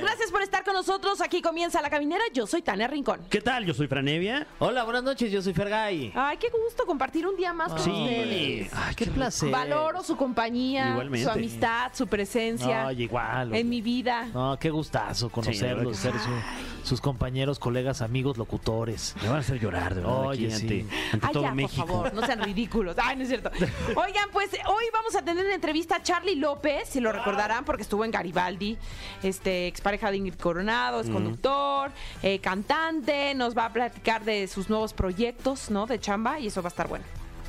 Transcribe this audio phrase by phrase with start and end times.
[0.00, 1.20] Gracias por estar con nosotros.
[1.20, 2.22] Aquí comienza La Caminera.
[2.32, 3.20] Yo soy Tania Rincón.
[3.30, 3.64] ¿Qué tal?
[3.64, 4.46] Yo soy Franevia.
[4.58, 6.12] Hola, buenas noches, yo soy Fergay.
[6.14, 7.90] Ay, qué gusto compartir un día más con Sí.
[7.90, 8.70] ustedes.
[8.74, 9.50] Ay, qué placer.
[9.50, 11.24] Valoro su compañía, Igualmente.
[11.24, 13.54] su amistad, su presencia Ay, igual.
[13.54, 14.26] en mi vida.
[14.32, 19.14] No, qué gustazo Sí, conocerlos, la ser su- sus compañeros, colegas, amigos, locutores.
[19.20, 20.62] Me van a hacer llorar, de verdad, Oye, aquí sí.
[20.80, 21.86] ante, ante Ay, todo ya, México.
[21.86, 22.96] por favor, no sean ridículos.
[23.02, 23.50] Ay, no es cierto.
[23.96, 27.82] Oigan, pues hoy vamos a tener una entrevista a Charlie López, si lo recordarán, porque
[27.82, 28.78] estuvo en Garibaldi,
[29.24, 31.90] este expareja de Ingrid Coronado, es conductor,
[32.22, 35.86] eh, cantante, nos va a platicar de sus nuevos proyectos, ¿no?
[35.86, 37.04] De chamba, y eso va a estar bueno.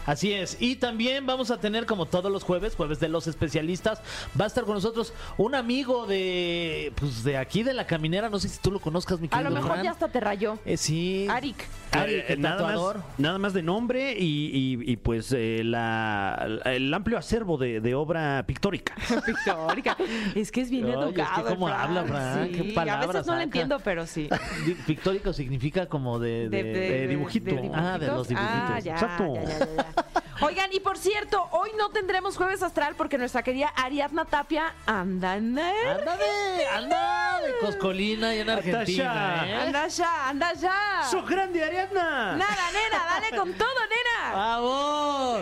[0.07, 0.57] Así es.
[0.59, 4.01] Y también vamos a tener, como todos los jueves, jueves de los especialistas,
[4.39, 8.29] va a estar con nosotros un amigo de, pues, de aquí de la caminera.
[8.29, 9.83] No sé si tú lo conozcas, mi A querido lo mejor Fran.
[9.83, 10.57] ya hasta te rayó.
[10.65, 11.27] Eh, sí.
[11.29, 11.57] Arik.
[11.91, 16.61] Arik, Eh, el nada, más, nada más de nombre y, y- y, pues eh, la,
[16.65, 18.95] el amplio acervo de, de obra pictórica.
[19.25, 19.97] Pictórica.
[20.35, 21.49] Es que es bien Oye, es que educado.
[21.49, 21.81] cómo Fran.
[21.81, 24.29] habla, Fran, Sí, qué A veces no lo entiendo, pero sí.
[24.85, 26.47] Pictórico significa como de...
[26.49, 27.55] De, de- de- de de- dibujito.
[27.73, 28.55] Ah, de los dibujitos.
[28.57, 29.33] Ah, ya, Exacto.
[29.35, 29.96] ya, ya, ya, ya.
[30.41, 35.35] Oigan, y por cierto, hoy no tendremos jueves astral porque nuestra querida Ariadna Tapia anda
[35.37, 39.47] en el- Anda de, anda de Coscolina y en Argentina, ya.
[39.47, 39.55] ¿eh?
[39.55, 41.01] Anda ya, anda ya.
[41.09, 42.35] ¡Sos grande, Ariadna!
[42.35, 44.35] Nada, nena, dale con todo, nena.
[44.35, 45.39] ¡Vamos!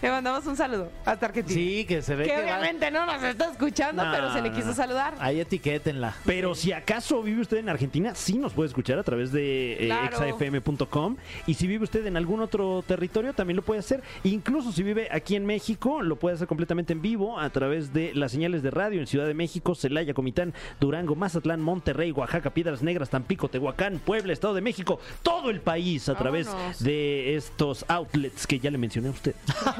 [0.00, 1.54] Le mandamos un saludo hasta Argentina.
[1.60, 4.40] Sí, que se ve que que, va- obviamente no nos está escuchando, No, pero se
[4.40, 4.74] le no, quiso no.
[4.74, 5.14] saludar.
[5.20, 6.14] Ahí etiquétenla.
[6.24, 9.86] Pero si acaso vive usted en Argentina, sí nos puede escuchar a través de eh,
[9.86, 10.24] Claro.
[10.24, 11.16] exafm.com.
[11.46, 13.89] Y si vive usted en algún otro territorio, también lo puede hacer.
[14.24, 18.12] Incluso si vive aquí en México, lo puede hacer completamente en vivo a través de
[18.14, 22.82] las señales de radio en Ciudad de México, Celaya, Comitán, Durango, Mazatlán, Monterrey, Oaxaca, Piedras
[22.82, 26.82] Negras, Tampico, Tehuacán, Puebla, Estado de México, todo el país a través Vámonos.
[26.82, 29.34] de estos outlets que ya le mencioné a usted.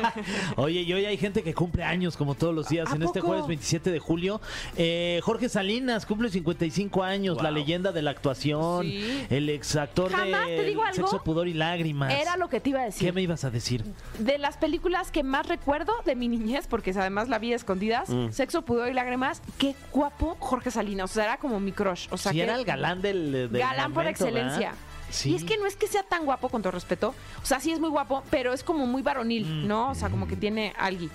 [0.56, 2.90] Oye, y hoy hay gente que cumple años como todos los días.
[2.92, 4.40] ¿A En este jueves 27 de julio,
[4.76, 9.26] eh, Jorge Salinas cumple 55 años, la leyenda de la actuación, Sí.
[9.30, 10.76] el ex actor Jamás, de.
[10.92, 12.12] Sexo, Pudor y Lágrimas.
[12.12, 13.06] Era lo que te iba a decir.
[13.08, 13.84] ¿Qué me ibas a decir?
[14.18, 18.30] De las películas que más recuerdo de mi niñez, porque además la vi escondidas, Mm.
[18.32, 22.16] Sexo, Pudor y Lágrimas, qué guapo Jorge Salinas, o sea, era como mi crush, o
[22.18, 24.72] sea, si que era el galán del, del galán por excelencia.
[25.10, 25.30] Sí.
[25.32, 27.72] Y es que no es que sea tan guapo con todo respeto, o sea, sí
[27.72, 29.66] es muy guapo, pero es como muy varonil, Mm.
[29.66, 29.90] ¿no?
[29.90, 31.10] O sea, como que tiene alguien.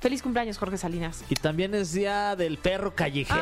[0.00, 1.24] Feliz cumpleaños, Jorge Salinas.
[1.30, 3.40] Y también es día del perro callejero,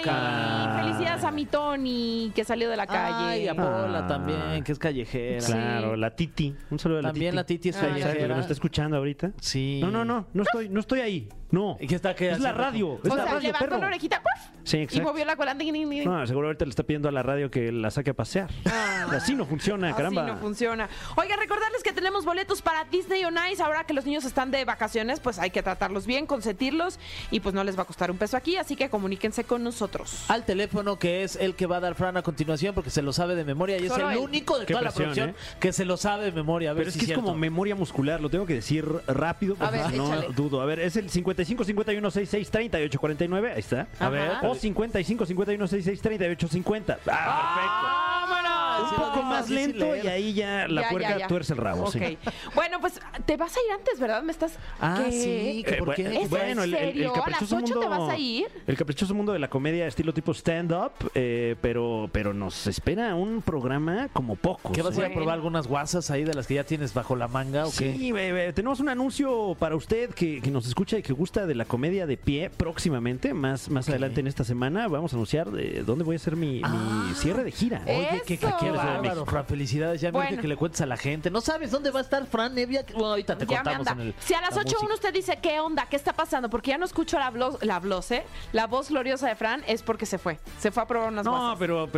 [0.00, 0.82] caray.
[0.84, 3.26] felicidades a mi Tony, que salió de la calle.
[3.28, 4.06] Ay, a Pola Ah.
[4.06, 5.40] también, que es callejera.
[5.40, 5.52] Sí.
[5.52, 6.54] Claro, la Titi.
[6.70, 7.36] Un saludo a la También Titi.
[7.36, 8.22] la Titi es Ah, ¿Sabes callejera.
[8.22, 9.32] que nos está escuchando ahorita?
[9.40, 9.80] Sí.
[9.82, 11.28] No, no, no, no estoy, no estoy ahí.
[11.52, 11.76] No.
[11.80, 13.78] ¿Y qué está qué Es la radio, es o la sea, radio, levantó perro.
[13.80, 14.50] la orejita ¡puf!
[14.64, 15.08] Sí, y exacto.
[15.08, 15.54] movió la cola.
[15.54, 16.04] ding, ding, ding.
[16.04, 18.50] No, seguro ahorita le está pidiendo a la radio que la saque a pasear.
[18.66, 19.06] Ah.
[19.12, 20.22] Así no funciona, caramba.
[20.24, 20.88] Así no funciona.
[21.16, 23.62] Oiga, recordarles que tenemos boletos para Disney on Ice.
[23.62, 26.98] Ahora que los niños están de vacaciones, pues hay que tratarlos bien, consentirlos
[27.30, 30.24] y pues no les va a costar un peso aquí, así que comuníquense con nosotros.
[30.28, 33.12] Al teléfono que es el que va a dar Fran a continuación porque se lo
[33.12, 34.24] sabe de memoria y Solo es el él.
[34.24, 35.56] único de Qué toda presión, la producción ¿eh?
[35.60, 36.70] que se lo sabe de memoria.
[36.70, 37.24] A ver Pero es si que es cierto.
[37.24, 40.28] como memoria muscular, lo tengo que decir rápido, A porque ver, no échale.
[40.34, 40.60] dudo.
[40.62, 41.10] A ver, es el
[41.44, 43.86] 55 51 66 38 49, ahí está.
[43.98, 44.30] A ver.
[44.42, 46.98] O 55 51 66 38 50.
[47.10, 48.42] Ah, ¡Vámonos!
[48.42, 48.52] perfecto.
[48.82, 50.04] Un poco más lento leer.
[50.04, 51.26] y ahí ya la Ya, puerca ya, ya.
[51.28, 51.84] tuerce el rabo.
[51.84, 51.92] Ok.
[51.92, 52.18] sí.
[52.54, 54.22] Bueno, pues te vas a ir antes, ¿verdad?
[54.22, 54.54] Me estás.
[54.80, 55.12] Ah, ¿Qué?
[55.12, 56.22] sí, que Eh, por qué?
[56.22, 57.12] ¿Es bueno, el, en el- el serio?
[57.12, 58.46] ¿A las caprichoso ocho mundo, te vas a ir?
[58.66, 63.42] El caprichoso mundo de la comedia estilo tipo stand-up, eh, pero, pero nos espera un
[63.42, 64.72] programa como pocos.
[64.72, 65.14] ¿Qué vas a ir a ¿eh?
[65.14, 67.92] probar algunas guasas ahí de las que ya tienes bajo la manga o qué?
[67.92, 71.54] Sí, bebé, tenemos un anuncio para usted que, que nos escucha y que gusta de
[71.54, 74.86] la comedia de pie próximamente, más, más adelante en esta semana.
[74.88, 77.12] Vamos a anunciar de dónde voy a hacer mi, mi Ah.
[77.16, 77.82] cierre de gira.
[77.86, 79.26] Oye, qué Ciudad de bárbaro.
[79.26, 79.46] Fran.
[79.46, 80.00] Felicidades.
[80.00, 80.30] Ya me Bueno.
[80.32, 81.30] urge que le cuentes a la gente.
[81.30, 82.84] No sabes dónde va a estar Fran Nevia.
[82.92, 84.02] Bueno, ahorita te Ya me contamos anda.
[84.02, 84.14] en el.
[84.20, 84.84] si a las la 8 música.
[84.84, 85.86] uno usted dice, ¿qué onda?
[85.88, 86.50] ¿Qué está pasando?
[86.50, 88.24] Porque ya no escucho la voz, la voz, ¿eh?
[88.52, 90.38] La voz gloriosa de Fran es porque se fue.
[90.58, 91.88] Se fue a probar unas No, pero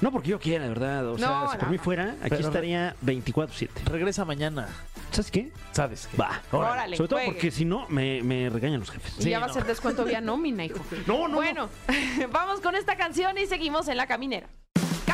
[0.00, 1.06] no porque yo quiera, de verdad.
[1.08, 1.82] O sea, No, si por no, mí no.
[1.82, 3.70] fuera, aquí Pero- estaría 24-7.
[3.86, 4.68] Regresa mañana.
[5.10, 5.52] ¿Sabes qué?
[5.72, 6.08] ¿Sabes?
[6.10, 6.16] qué?
[6.18, 6.42] Va.
[6.52, 7.32] Órale, Sobre todo juegue.
[7.32, 9.14] porque si no, me, me regañan los jefes.
[9.18, 10.80] Y Sí, ya va a ser descuento vía nómina, hijo.
[11.06, 11.68] No, no, Bueno,
[12.32, 14.48] vamos con esta canción y seguimos en la caminera.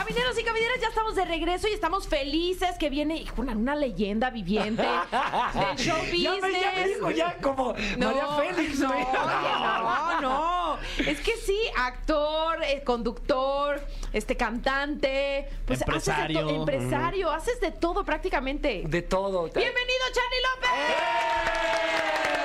[0.03, 4.31] Camineros y camineras, ya estamos de regreso y estamos felices que viene una, una leyenda
[4.31, 4.83] viviente
[5.55, 7.17] del show business.
[7.17, 8.49] ya como No, no, güey.
[8.49, 10.79] oye, no, no.
[11.07, 13.81] Es que sí, actor, eh, conductor,
[14.13, 16.41] este cantante, pues haces de Empresario.
[16.41, 18.83] todo, empresario, haces de todo prácticamente.
[18.85, 19.45] De todo.
[19.45, 22.42] Bienvenido, Charlie López.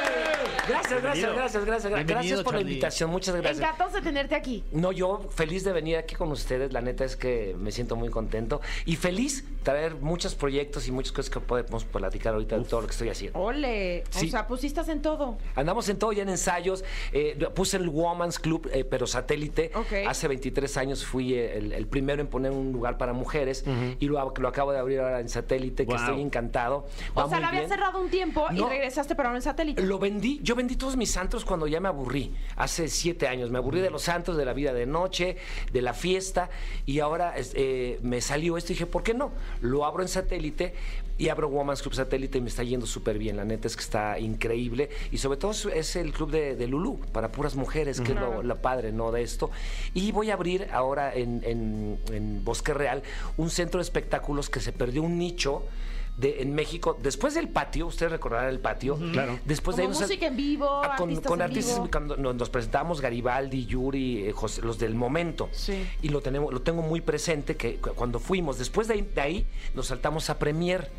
[0.67, 1.93] Gracias, gracias, gracias, gracias.
[1.93, 3.57] Bienvenido, Gracias por la invitación, muchas gracias.
[3.59, 4.63] Encantados de tenerte aquí.
[4.71, 6.73] No, yo feliz de venir aquí con ustedes.
[6.73, 11.11] La neta es que me siento muy contento y feliz traer muchos proyectos y muchas
[11.11, 13.37] cosas que podemos platicar ahorita de todo lo que estoy haciendo.
[13.39, 14.03] Ole.
[14.09, 14.27] Sí.
[14.27, 15.37] O sea, pusiste en todo.
[15.55, 16.83] Andamos en todo ya en ensayos.
[17.11, 19.71] eh, puse el Woman's Club, eh, pero satélite.
[19.75, 20.07] Ok.
[20.07, 23.65] Hace 23 años fui eh, el, el primero en poner un lugar para mujeres
[23.99, 26.87] y lo, lo acabo de abrir ahora en satélite, que estoy encantado.
[27.13, 29.81] O sea, la habías cerrado un tiempo y regresaste para un satélite.
[29.81, 33.49] Lo vendí, yo vendí todos mis antros cuando ya me aburrí, hace siete años.
[33.49, 35.37] Me aburrí de los antros, de la vida de noche,
[35.71, 36.49] de la fiesta,
[36.85, 39.31] y ahora eh, me salió esto y dije, ¿por qué no?
[39.61, 40.73] Lo abro en satélite
[41.19, 43.37] y abro Woman's Club Satélite y me está yendo súper bien.
[43.37, 46.99] La neta es que está increíble, y sobre todo es, el club de, de Lulú,
[47.11, 49.11] para puras mujeres, que es lo, la padre, ¿no?
[49.11, 49.49] De esto.
[49.93, 53.01] Y voy a abrir ahora en, en- en Bosque Real
[53.37, 55.63] un centro de espectáculos que se perdió un nicho.
[56.17, 58.97] De, en México, después del patio, ustedes recordarán el patio.
[59.13, 59.39] Claro.
[59.45, 61.89] Después Como de ahí nos- música en vivo, Ah, con, artistas con en artistas vivo.
[61.91, 65.47] cuando nos, nos presentamos Garibaldi, Yuri, eh, José- los del momento.
[65.51, 65.85] Sí.
[66.01, 69.21] Y lo tenemos, lo tengo muy presente que cu- cuando fuimos, después de ahí, de
[69.21, 70.89] ahí nos saltamos a Premier.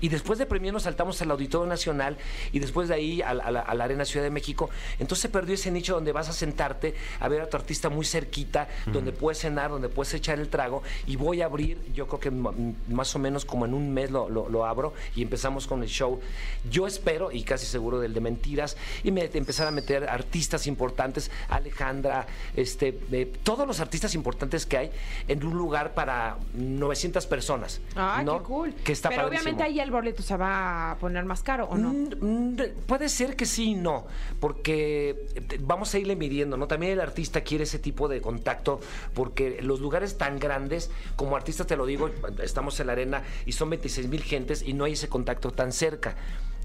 [0.00, 2.16] Y después de Premier nos saltamos al Auditorio Nacional
[2.52, 4.70] y después de ahí a, la- a la, a la Arena Ciudad de México.
[4.98, 8.04] Entonces se perdió ese nicho donde vas a sentarte a ver a tu artista muy
[8.04, 10.82] cerquita, donde puedes cenar, donde puedes echar el trago.
[11.06, 14.28] Y voy a abrir, yo creo que más o menos como en un mes lo,
[14.28, 16.20] lo- lo abro y empezamos con el show.
[16.70, 21.30] Yo espero, y casi seguro del de mentiras, y me, empezar a meter artistas importantes,
[21.48, 22.26] Alejandra,
[22.56, 24.90] este, eh, todos los artistas importantes que hay
[25.28, 27.80] en un lugar para 900 personas.
[27.96, 28.38] Ah, ¿no?
[28.38, 28.74] qué cool.
[28.84, 29.42] Que está Pero padrísimo.
[29.50, 31.92] obviamente ahí el boleto se va a poner más caro, ¿o no?
[31.92, 32.56] Mm, mm,
[32.86, 34.06] Puede ser que sí y no,
[34.38, 36.66] porque eh, vamos a irle midiendo, ¿no?
[36.68, 38.80] También el artista quiere ese tipo de contacto,
[39.14, 42.08] porque los lugares tan grandes, como artista te lo digo,
[42.42, 45.72] estamos en la arena y son 26 mil gentes y no hay ese contacto tan
[45.72, 46.14] cerca.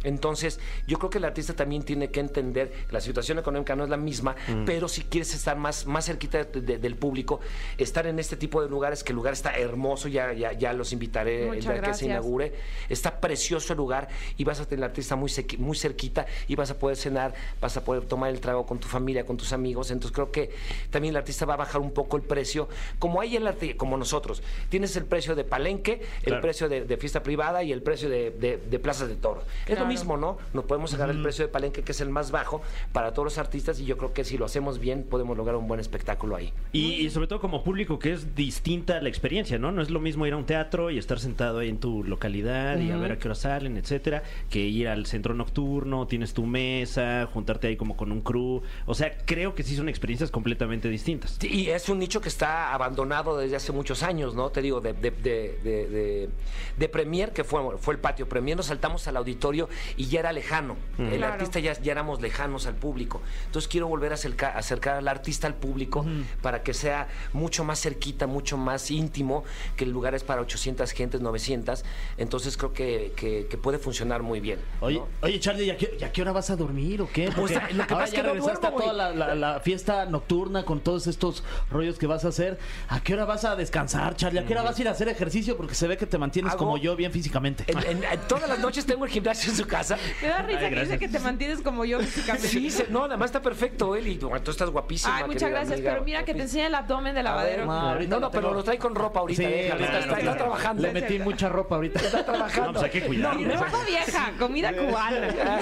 [0.03, 3.83] Entonces, yo creo que el artista también tiene que entender que la situación económica no
[3.83, 7.39] es la misma, pero si quieres estar más, más cerquita de- de- del público,
[7.77, 10.93] estar en este tipo de lugares, que el lugar está hermoso, ya, ya, ya los
[10.93, 12.53] invitaré el Muchas día que se inaugure.
[12.89, 14.07] Está precioso el lugar
[14.37, 17.33] y vas a tener al artista muy, sequi- muy cerquita y vas a poder cenar,
[17.59, 19.89] vas a poder tomar el trago con tu familia, con tus amigos.
[19.89, 20.51] Entonces creo que
[20.91, 22.69] también el artista va a bajar un poco el precio,
[22.99, 24.43] como hay el arte, como nosotros.
[24.69, 26.41] Tienes el precio de palenque, el Claro.
[26.41, 29.41] precio de, de fiesta privada y el precio de, de- de plazas de toro.
[29.61, 29.81] Es Claro.
[29.81, 30.37] lo mismo, ¿no?
[30.53, 32.61] Nos podemos sacar el precio de palenque, que es el más bajo
[32.91, 35.67] para todos los artistas, y yo creo que si lo hacemos bien, podemos lograr un
[35.67, 36.51] buen espectáculo ahí.
[36.73, 39.71] Y, y sobre todo como público que es distinta la experiencia, ¿no?
[39.71, 42.79] No es lo mismo ir a un teatro y estar sentado ahí en tu localidad
[42.79, 46.45] y a ver a qué hora salen, etcétera, que ir al centro nocturno, tienes tu
[46.45, 48.61] mesa, juntarte ahí como con un crew.
[48.85, 51.37] O sea, creo que sí son experiencias completamente distintas.
[51.43, 54.49] Y es un nicho que está abandonado desde hace muchos años, ¿no?
[54.49, 56.29] Te digo, de, de, de, de, de-
[56.77, 60.31] de Premier, que fue, fue el patio Premier, nos saltamos al auditorio y ya era
[60.33, 60.75] lejano.
[60.97, 61.33] El Claro.
[61.33, 63.21] artista ya, ya éramos lejanos al público.
[63.45, 66.05] Entonces quiero volver a acercar, acercar al artista al público
[66.41, 69.43] para que sea mucho más cerquita, mucho más íntimo,
[69.75, 71.83] que el lugar es para 800 gentes, 900.
[72.17, 74.59] Entonces creo que, que- que puede funcionar muy bien.
[74.81, 75.07] Oye, ¿no?
[75.21, 77.29] oye Charlie, ¿ya qué, ya qué hora vas a dormir o qué?
[77.35, 80.63] Pues, lo que pasa es que no duermo, a toda la, la- la fiesta nocturna
[80.65, 82.57] con todos estos rollos que vas a hacer.
[82.87, 84.39] ¿A qué hora vas a descansar, Charlie?
[84.39, 85.57] ¿A qué hora vas a ir a hacer ejercicio?
[85.57, 87.63] Porque se ve que te mantienes Hago- como yo, bien físicamente.
[87.67, 89.97] En- en- en todas las noches tengo el gimnasio en su casa.
[90.21, 90.99] Me da risa Ay, que dice gracias.
[90.99, 92.47] que te mantienes como yo físicamente.
[92.47, 95.17] Sí, se- no, además está perfecto él y tú estás guapísima.
[95.17, 95.91] Ay, muchas gracias, amiga.
[95.93, 97.65] pero mira que te enseña el abdomen ver, lavadero.
[97.65, 98.53] no, no, no, pero tengo.
[98.53, 99.41] lo trae con ropa ahorita.
[99.41, 100.37] Sí, déjalo, claro, está, está- está claro.
[100.37, 100.81] trabajando.
[100.81, 101.99] Le metí mucha ropa ahorita.
[101.99, 102.71] Está No, trabajando.
[102.73, 103.39] pues hay que cuidar.
[103.39, 105.59] Y ropa vieja, comida cubana.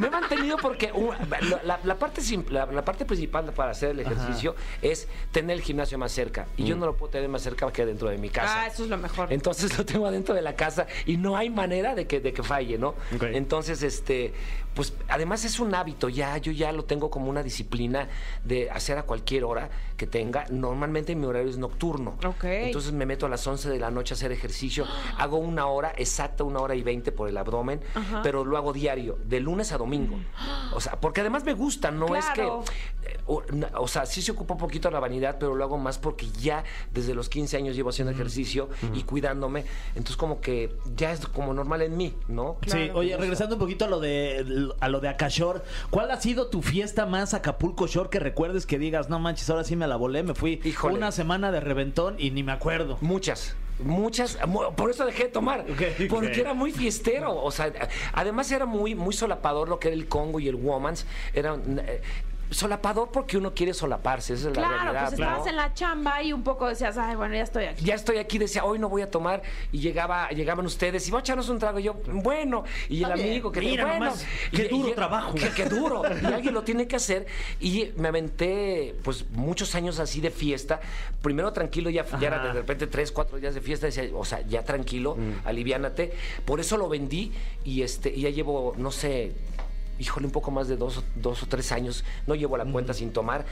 [0.00, 1.12] Me he mantenido porque uh,
[1.64, 2.20] la, parte,
[2.50, 6.46] la, la parte principal para hacer el ejercicio es tener el gimnasio más cerca.
[6.56, 8.62] Y yo no lo puedo tener más cerca que dentro de mi casa.
[8.62, 9.32] Ah, eso es lo mejor.
[9.32, 12.42] Entonces lo tengo adentro de la casa y no hay manera de que, de que
[12.42, 12.94] falle, ¿no?
[13.40, 14.34] Entonces, este,
[14.74, 18.08] pues además es un hábito, ya, yo ya lo tengo como una disciplina
[18.44, 20.44] de hacer a cualquier hora que tenga.
[20.50, 22.16] Normalmente mi horario es nocturno.
[22.24, 22.44] Ok.
[22.44, 24.84] Entonces me meto a las 11 de la noche a hacer ejercicio.
[25.18, 27.80] Hago una hora, exacta una hora y 20 por el abdomen,
[28.22, 30.16] pero lo hago diario, de lunes a domingo.
[30.74, 32.62] O sea, porque además me gusta, no Claro.
[32.64, 32.99] es que.
[33.30, 36.28] Eh, O, sea, sí se ocupa un poquito la vanidad, pero lo hago más porque
[36.30, 39.64] ya desde los 15 años llevo haciendo ejercicio y cuidándome.
[39.90, 42.56] Entonces, como que ya es como normal en mí, ¿no?
[42.66, 45.60] Sí, oye, regresando un poquito a lo de a lo de Acashore,
[45.90, 49.64] ¿cuál ha sido tu fiesta más Acapulco Shore que recuerdes que digas, no manches, ahora
[49.64, 50.96] sí me la volé, me fui Híjole.
[50.96, 52.98] una semana de reventón y ni me acuerdo?
[53.00, 53.54] Muchas.
[53.82, 55.64] Muchas, mu- por eso dejé de tomar,
[56.10, 57.72] porque era muy fiestero, o sea,
[58.12, 61.56] además era muy, muy solapador lo que era el Congo y el Womans, era,
[62.50, 65.06] solapador porque uno quiere solaparse, esa es la Claro, realidad.
[65.08, 65.24] pues ¿no?
[65.26, 67.84] estabas en la chamba y un poco decías, ay, bueno, ya estoy aquí.
[67.84, 69.42] ya estoy aquí, decía, hoy no voy a tomar.
[69.72, 71.78] Y llegaba, llegaban ustedes, y voy a echarnos un trago.
[71.78, 72.64] Y yo, bueno.
[72.88, 74.04] Y el amigo, que Mira bueno.
[74.06, 75.34] nomás, qué y- duro y- trabajo.
[75.34, 76.02] Qué, qué duro.
[76.22, 77.26] Y alguien lo tiene que hacer.
[77.60, 80.80] Y me aventé, pues, muchos años así de fiesta.
[81.22, 83.86] Primero tranquilo, ya, ya era de repente tres, cuatro días de fiesta.
[83.86, 86.12] Decía, o sea, ya tranquilo, aliviánate.
[86.44, 87.32] Por eso lo vendí.
[87.64, 89.32] Y este, y ya llevo, no sé,
[90.00, 92.94] híjole, un poco más de dos, o- dos o tres años, no llevo la cuenta
[92.94, 93.44] sin tomar,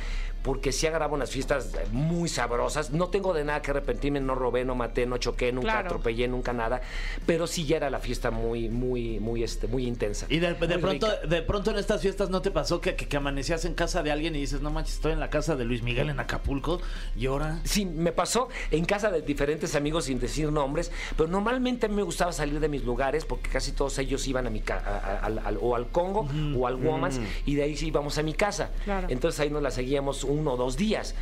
[0.42, 2.90] porque sí agarraba unas fiestas muy sabrosas.
[2.90, 5.86] No tengo de nada que arrepentirme, no robé, no maté, no choqué, nunca Claro.
[5.88, 6.80] atropellé, nunca nada,
[7.26, 10.26] pero sí ya era la fiesta muy, muy, muy, este, muy intensa.
[10.28, 11.26] Y de, de Muy pronto, rica.
[11.26, 14.10] de pronto en estas fiestas no te pasó que, que, que amanecías en casa de
[14.12, 16.80] alguien y dices, no manches, estoy en la casa de Luis Miguel en Acapulco
[17.16, 17.60] y ahora.
[17.64, 21.94] Sí, me pasó en casa de diferentes amigos sin decir nombres, pero normalmente a mí
[21.96, 25.52] me gustaba salir de mis lugares porque casi todos ellos iban a mi ca- a-
[25.60, 28.70] o al Congo o al Womas y de ahí sí íbamos a mi casa.
[28.84, 29.08] Claro.
[29.10, 31.14] Entonces ahí nos la seguíamos uno o dos días.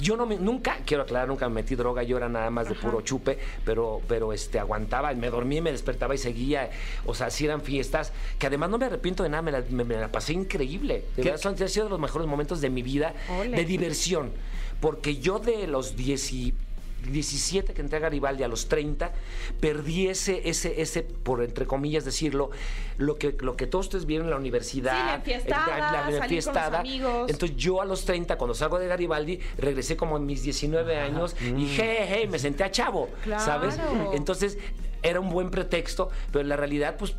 [0.00, 2.74] Yo no me, nunca, quiero aclarar, nunca me metí droga, yo era nada más de
[2.74, 6.70] puro chupe, pero, pero este, aguantaba, me dormía, me despertaba y seguía.
[7.06, 9.84] O sea, sí eran fiestas que además no me arrepiento de nada, me la, me-
[9.84, 11.04] me la pasé increíble.
[11.16, 13.56] De son, han sido de los mejores momentos de mi vida Ole.
[13.56, 14.30] de diversión.
[14.80, 16.54] Porque yo de los 10 y
[17.10, 19.12] 17 que entré a Garibaldi a los 30,
[19.60, 22.50] perdí ese, ese, ese, por entre comillas decirlo,
[22.98, 24.92] lo que, lo que todos ustedes vieron en la universidad.
[24.96, 26.80] Sí, la enfiestada, la- la salir con los enfiestada.
[26.80, 27.30] amigos.
[27.30, 31.34] Entonces yo a los 30, cuando salgo de Garibaldi, regresé como en mis 19 años
[31.40, 33.44] y je, je, me senté a chavo, Claro.
[33.44, 33.78] ¿sabes?
[34.12, 34.58] Entonces
[35.02, 37.14] era un buen pretexto, pero en la realidad, pues...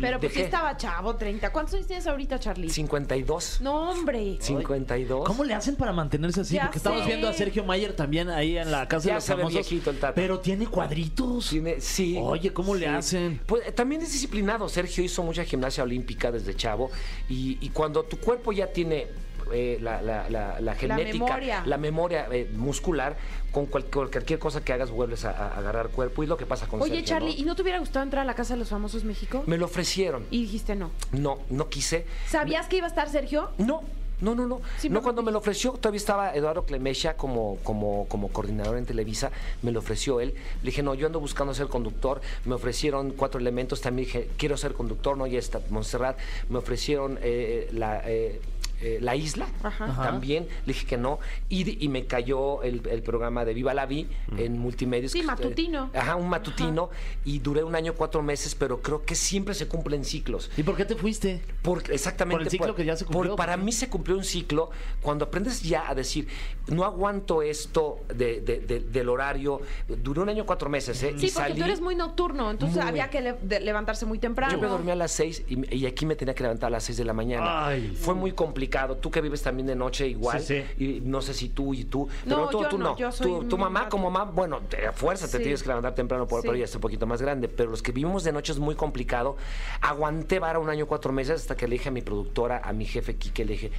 [0.00, 1.52] Pero pues sí estaba chavo, 30.
[1.52, 2.68] ¿Cuántos años tienes ahorita, Charlie?
[2.70, 3.60] 52.
[3.60, 4.36] No, hombre.
[4.40, 5.24] 52.
[5.26, 6.54] ¿Cómo le hacen para mantenerse así?
[6.54, 7.06] Ya Porque estamos sé.
[7.06, 9.68] viendo a Sergio Mayer también ahí en la casa Ya de los se ve famosos.
[9.70, 10.14] viejito el Tata.
[10.14, 11.50] Pero tiene cuadritos.
[11.50, 12.18] Tiene- sí.
[12.20, 12.92] Oye, ¿cómo le Sí.
[12.92, 13.40] hacen?
[13.46, 14.68] Pues eh, también es disciplinado.
[14.68, 16.90] Sergio hizo mucha gimnasia olímpica desde chavo.
[17.28, 19.06] Y, y cuando tu cuerpo ya tiene
[19.52, 21.62] eh, la, la- la- la genética, memoria.
[21.66, 23.16] la memoria, eh, muscular,
[23.52, 26.22] con cual- con cualquier cosa que hagas vuelves a, a agarrar cuerpo.
[26.22, 27.40] Y lo que pasa con Oye, Sergio, Charlie, ¿no?
[27.40, 29.42] ¿y no te hubiera gustado entrar a la Casa de los Famosos México?
[29.46, 30.26] Me lo ofrecieron.
[30.30, 30.90] Y dijiste no.
[31.12, 32.06] No, no quise.
[32.28, 33.50] ¿Sabías que iba a estar Sergio?
[33.58, 33.82] No.
[34.20, 34.60] No, no, no.
[34.78, 38.84] Sí, no, cuando me lo ofreció, todavía estaba Eduardo Clemesha como, como, como coordinador en
[38.84, 39.30] Televisa,
[39.62, 40.34] me lo ofreció él.
[40.62, 42.20] Le dije, no, yo ando buscando ser conductor.
[42.44, 46.18] Me ofrecieron cuatro elementos, también dije, quiero ser conductor, no, ya está Montserrat.
[46.48, 48.40] Me ofrecieron eh, la, eh,
[48.80, 50.02] eh, la isla, Ajá.
[50.02, 50.46] también.
[50.66, 51.18] Le dije que no.
[51.48, 54.06] Y, y me cayó el, el programa de Viva la Vi
[54.36, 55.12] en multimedios.
[55.12, 55.90] Sí, matutino.
[55.94, 56.90] Ajá, un matutino.
[57.24, 60.50] Y duré un año, cuatro meses, pero creo que siempre se cumplen ciclos.
[60.56, 61.40] ¿Y por qué te fuiste?
[61.62, 62.38] Por, exactamente.
[62.38, 64.70] Por el ciclo que ya se cumplió, por- para mí se cumplió un ciclo
[65.02, 66.28] cuando aprendes ya a decir,
[66.68, 69.60] no aguanto esto de- de- de- del horario.
[69.88, 71.14] Duró un año, cuatro meses, ¿eh?
[71.18, 71.58] Sí, y porque salí.
[71.58, 72.86] tú eres muy nocturno, entonces Muy.
[72.88, 74.52] había que le- de- levantarse muy temprano.
[74.54, 76.84] Yo me dormía a las seis y, y aquí me tenía que levantar a las
[76.84, 77.66] seis de la mañana.
[77.68, 77.96] Ay.
[77.98, 78.67] Fue muy complicado.
[78.96, 80.40] Tú que vives también de noche igual.
[80.40, 82.08] Sí, Y no sé si tú y tú.
[82.24, 82.96] Pero No, tú, yo tú no, no.
[82.96, 85.42] yo soy Tu- mamá como mamá, bueno, te- a fuerza te Sí.
[85.42, 86.46] tienes que levantar temprano, por, Sí.
[86.48, 87.48] pero ya está un poquito más grande.
[87.48, 89.36] Pero los que vivimos de noche es muy complicado.
[89.80, 92.84] Aguanté vara un año, cuatro meses hasta que le dije a mi productora, a mi
[92.86, 93.70] jefe Quique, le dije,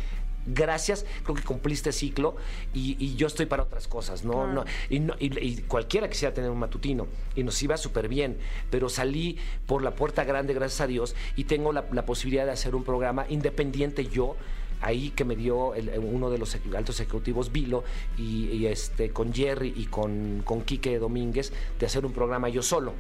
[0.46, 2.36] gracias, creo que cumpliste ciclo
[2.74, 4.32] y, y yo estoy para otras cosas, ¿no?
[4.34, 4.54] Claro.
[4.54, 8.38] no y, no- y- y cualquiera quisiera tener un matutino y nos iba súper bien,
[8.72, 12.52] pero salí por la puerta grande, gracias a Dios, y tengo la, la posibilidad de
[12.52, 14.36] hacer un programa independiente yo.
[14.82, 17.84] Ahí que me dio el- uno de los altos ejecutivos, Vilo,
[18.18, 22.62] y, y, este, con Jerry y con, con Quique Domínguez, de hacer un programa yo
[22.62, 22.94] solo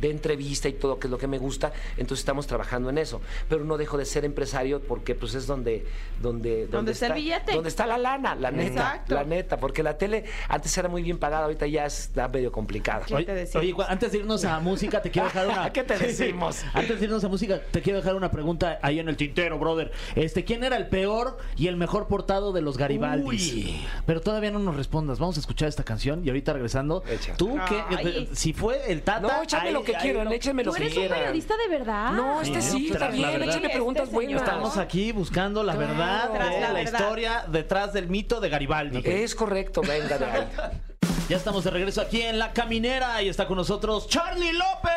[0.00, 3.20] de entrevista y todo, que es lo que me gusta, entonces estamos trabajando en eso.
[3.48, 5.86] Pero no dejo de ser empresario porque pues es donde...
[6.20, 7.52] Donde, Donde está el billete.
[7.54, 8.68] Donde está la lana, la neta.
[8.70, 9.14] Exacto.
[9.14, 13.06] La neta, porque la tele antes era muy bien pagada, ahorita ya está medio complicada.
[13.06, 13.62] ¿Qué te decimos?
[13.64, 15.70] Oye, antes de irnos a música, te quiero dejar una.
[15.72, 16.62] ¿Qué te decimos?
[16.74, 19.92] Antes de irnos a música, te quiero dejar una pregunta ahí en el tintero, brother.
[20.14, 23.54] Este, ¿quién era el peor y el mejor portado de los Garibaldis?
[23.54, 23.80] Uy.
[24.06, 25.18] Pero todavía no nos respondas.
[25.18, 27.02] Vamos a escuchar esta canción y ahorita regresando.
[27.08, 27.34] Echa.
[27.36, 28.28] Tú qué, Ay.
[28.32, 29.20] si fue el Tata.
[29.20, 30.32] No, échame ahí- lo que ahí quieran, no.
[30.32, 32.12] échame lo ¿Tú que eres un periodista de verdad?
[32.12, 34.42] No, este Sí, sí, échame Este preguntas buenas.
[34.42, 35.88] Estamos aquí buscando la Claro.
[35.88, 37.00] verdad de la la, verdad.
[37.00, 39.02] historia detrás del mito de Garibaldi.
[39.04, 40.46] Es correcto, venga de ahí.
[41.28, 44.90] Ya estamos de regreso aquí en La Caminera y está con nosotros Charlie López.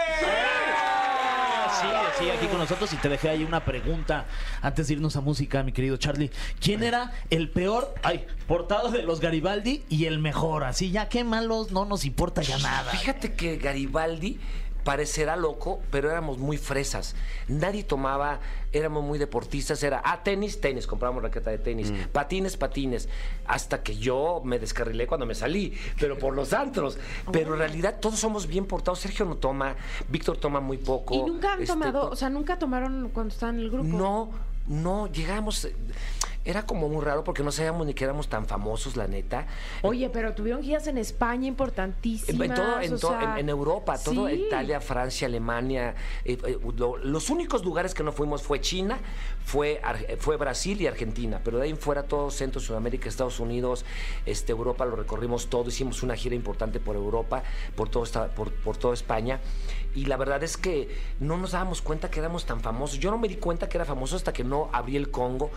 [1.79, 4.25] Sigue, sigue aquí con nosotros y te dejé ahí una pregunta
[4.61, 6.31] antes de irnos a música, mi querido Charlie.
[6.59, 10.63] ¿Quién era el peor, ay, portado de los Garibaldi y el mejor?
[10.63, 12.91] Así ya qué malos, no nos importa ya nada.
[12.91, 14.39] Fíjate que Garibaldi
[14.83, 17.15] parecerá loco, pero éramos muy fresas.
[17.47, 18.39] Nadie tomaba,
[18.71, 22.09] éramos muy deportistas, era, ah, tenis, tenis, compramos raqueta de tenis, Mm.
[22.11, 23.07] patines, patines,
[23.45, 26.97] hasta que yo me descarrilé cuando me salí, pero por los antros.
[27.31, 28.99] Pero en realidad todos somos bien portados.
[28.99, 29.75] Sergio no toma,
[30.09, 31.15] Víctor toma muy poco.
[31.15, 33.87] ¿Y nunca han este, tomado, to- o sea, nunca tomaron cuando estaban en el grupo?
[33.87, 34.31] no,
[34.67, 35.65] no, llegamos.
[35.65, 35.75] eh,
[36.45, 39.47] era como muy raro porque no sabíamos ni que éramos tan famosos, la neta.
[39.81, 42.49] Oye, pero tuvieron giras en España importantísimas.
[42.49, 44.33] En, todo, en, o to- sea, en- en Europa, todo sí.
[44.47, 45.95] Italia, Francia, Alemania.
[46.25, 48.99] eh, eh, lo- los únicos lugares que no fuimos fue China,
[49.45, 49.81] fue,
[50.19, 53.85] fue Brasil y Argentina, pero de ahí en fuera todo Centro, Sudamérica, Estados Unidos,
[54.25, 57.43] este, Europa lo recorrimos todo, hicimos una gira importante por Europa,
[57.75, 59.39] por, todo esta, por, por toda España.
[59.95, 62.99] Y la verdad es que no nos dábamos cuenta que éramos tan famosos.
[62.99, 65.51] Yo no me di cuenta que era famoso hasta que no abrí el Congo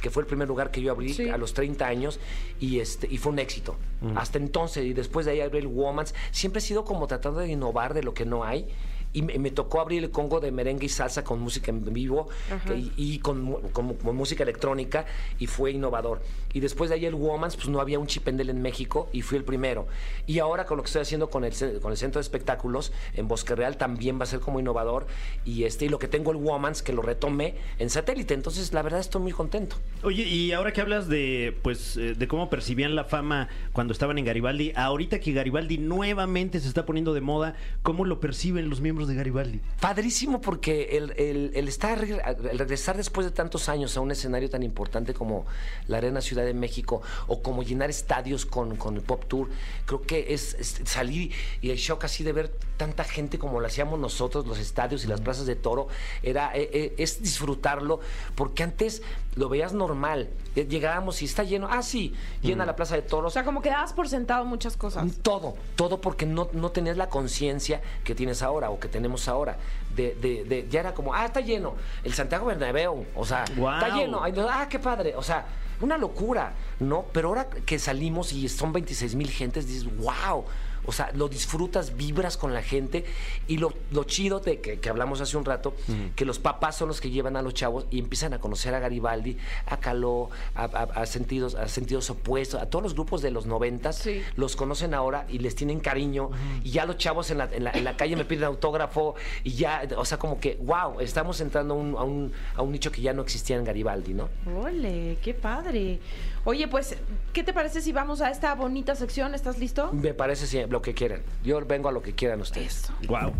[0.00, 1.28] que fue el primer lugar que yo abrí Sí.
[1.28, 2.18] a los 30 años
[2.58, 3.76] y este y fue un éxito.
[4.16, 7.48] Hasta entonces y después de ahí abrí el Womans, siempre he sido como tratando de
[7.48, 8.66] innovar de lo que no hay.
[9.12, 12.28] Y me, me tocó abrir el Congo de merengue y salsa con música en vivo
[12.66, 15.04] que- y, y con, mu- con- con música electrónica
[15.38, 16.22] y fue innovador.
[16.52, 19.36] Y después de ahí el Womans, pues no había un chipendel en México y fui
[19.38, 19.86] el primero.
[20.26, 23.26] Y ahora con lo que estoy haciendo con el, con el Centro de Espectáculos en
[23.28, 25.06] Bosque Real también va a ser como innovador.
[25.44, 28.34] Y, este, y lo que tengo el Womans, que lo retomé en satélite.
[28.34, 29.76] Entonces, la verdad, estoy muy contento.
[30.02, 34.18] Oye, y ahora que hablas de pues eh, de cómo percibían la fama cuando estaban
[34.18, 38.80] en Garibaldi, ahorita que Garibaldi nuevamente se está poniendo de moda, ¿cómo lo perciben los
[38.80, 39.60] miembros de Garibaldi?
[39.80, 44.48] Padrísimo porque el, el- el estar, el regresar después de tantos años a un escenario
[44.50, 45.46] tan importante como
[45.88, 49.48] la Arena Ciudad de México o como llenar estadios con, con el Pop Tour,
[49.86, 53.66] creo que es, es salir y el shock así de ver tanta gente como lo
[53.66, 55.88] hacíamos nosotros, los estadios y las plazas de toro,
[56.22, 58.00] era, eh, eh, es disfrutarlo
[58.34, 59.02] porque antes
[59.36, 60.28] lo veías normal.
[60.54, 63.32] Llegábamos y está lleno, ah, sí, llena la plaza de O toros.
[63.32, 65.06] sea, como que dabas por sentado muchas cosas.
[65.22, 69.56] Todo, todo porque no, no tenías la conciencia que tienes ahora o que tenemos ahora.
[69.94, 71.74] De, de- de- ya era como, ah, está lleno.
[72.02, 74.22] El Santiago Bernabéu, o sea, está lleno.
[74.22, 75.14] Ay, no, ah, qué padre.
[75.16, 75.46] O sea,
[75.80, 77.04] una locura, ¿no?
[77.12, 80.44] Pero ahora que salimos y son 26 mil gentes, dices, wow.
[80.90, 83.04] O sea, lo disfrutas, vibras con la gente
[83.46, 85.72] y lo, lo chido de que, que hablamos hace un rato,
[86.16, 88.80] que los papás son los que llevan a los chavos y empiezan a conocer a
[88.80, 93.30] Garibaldi, a Caló, a, a- a sentidos, a sentidos opuestos, a todos los grupos de
[93.30, 94.20] los noventas, Sí.
[94.34, 96.30] los conocen ahora y les tienen cariño
[96.64, 99.52] y ya los chavos en la, en la- en la calle me piden autógrafo y
[99.52, 102.90] ya, o sea, como que, wow, estamos entrando a un, a un- a un nicho
[102.90, 104.28] que ya no existía en Garibaldi, ¿no?
[104.60, 106.00] Ole, qué padre.
[106.44, 106.96] Oye, pues,
[107.34, 109.34] ¿qué te parece si vamos a esta bonita sección?
[109.34, 109.92] ¿Estás listo?
[109.92, 111.22] Me parece sí, lo que quieran.
[111.42, 112.90] Yo vengo a lo que quieran ustedes.
[113.06, 113.32] Wow.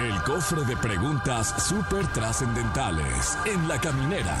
[0.00, 4.36] El cofre de preguntas súper trascendentales en la caminera.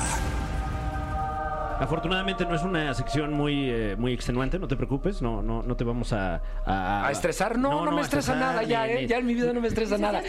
[1.80, 5.76] Afortunadamente no es una sección muy eh, muy extenuante, no te preocupes, no no no
[5.76, 7.58] te vamos a a, ¿A estresar?
[7.58, 8.98] No, no, me estresa estresar, nada ya, ni- ¿eh?
[9.02, 10.22] ni- Ya en mi vida no me estresa nada.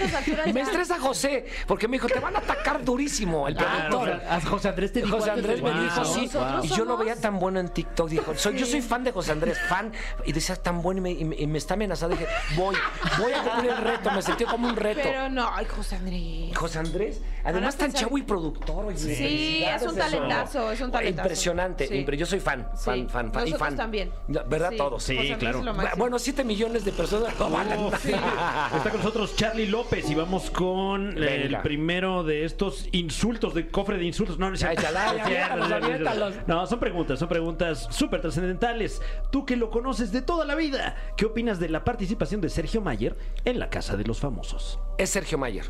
[0.53, 4.10] Me estresa José, porque me dijo, te van a atacar durísimo, el productor.
[4.10, 6.63] o sea, a José Andrés te dijo José Andrés me dijo sí, wow.
[6.63, 8.10] y yo lo veía tan bueno en TikTok.
[8.10, 9.91] Dijo, soy, yo soy fan de José Andrés, fan.
[10.25, 12.15] Y decía tan bueno y me, y me- y me está amenazando.
[12.15, 12.75] Dije, voy,
[13.19, 14.12] voy a cumplir el reto.
[14.12, 15.01] Me sentí como un reto.
[15.03, 16.55] Pero no, ay, José Andrés.
[16.58, 18.86] José Andrés, además tan chavo y productor.
[18.86, 19.97] oye, Sí, es un eso.
[19.97, 21.35] talentazo, es un talentazo.
[21.36, 21.93] Impresionante, Sí.
[21.95, 23.08] impre- yo soy fan, fan, Sí.
[23.10, 23.48] fan, fan.
[23.48, 23.76] y Nosotros fan.
[23.78, 24.12] también.
[24.28, 24.69] ¿Verdad?
[24.71, 24.78] Sí.
[24.78, 25.04] Todos.
[25.04, 25.62] Sí, José claro.
[25.98, 27.91] Bueno, 7 millones de personas lo.
[27.93, 33.67] Está con nosotros Charlie López y vamos con eh, el primero de estos insultos, de
[33.69, 34.39] cofre de insultos.
[34.39, 34.56] No, no.
[36.48, 39.02] No, son preguntas, son preguntas súper trascendentales.
[39.32, 42.82] Tú que lo conoces de toda la vida, ¿qué opinas de la participación de Sergio
[42.82, 44.80] Mayer en la Casa de los Famosos?
[44.98, 45.65] es Sergio Mayer.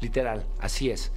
[0.00, 1.12] Literal, así es.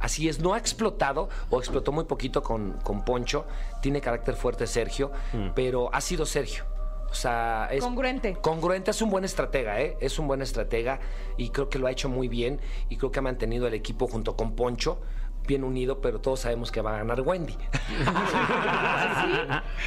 [0.00, 3.46] Así es, no ha explotado o explotó muy poquito con, con Poncho.
[3.82, 5.12] Tiene carácter fuerte Sergio,
[5.54, 6.64] pero ha sido Sergio.
[7.10, 8.36] O sea, es Congruente.
[8.40, 9.96] Congruente es un buen estratega, ¿eh?
[10.00, 11.00] Es un buen estratega
[11.36, 14.06] y creo que lo ha hecho muy bien y creo que ha mantenido el equipo
[14.06, 15.00] junto con Poncho
[15.46, 17.56] bien unido, pero todos sabemos que va a ganar Wendy.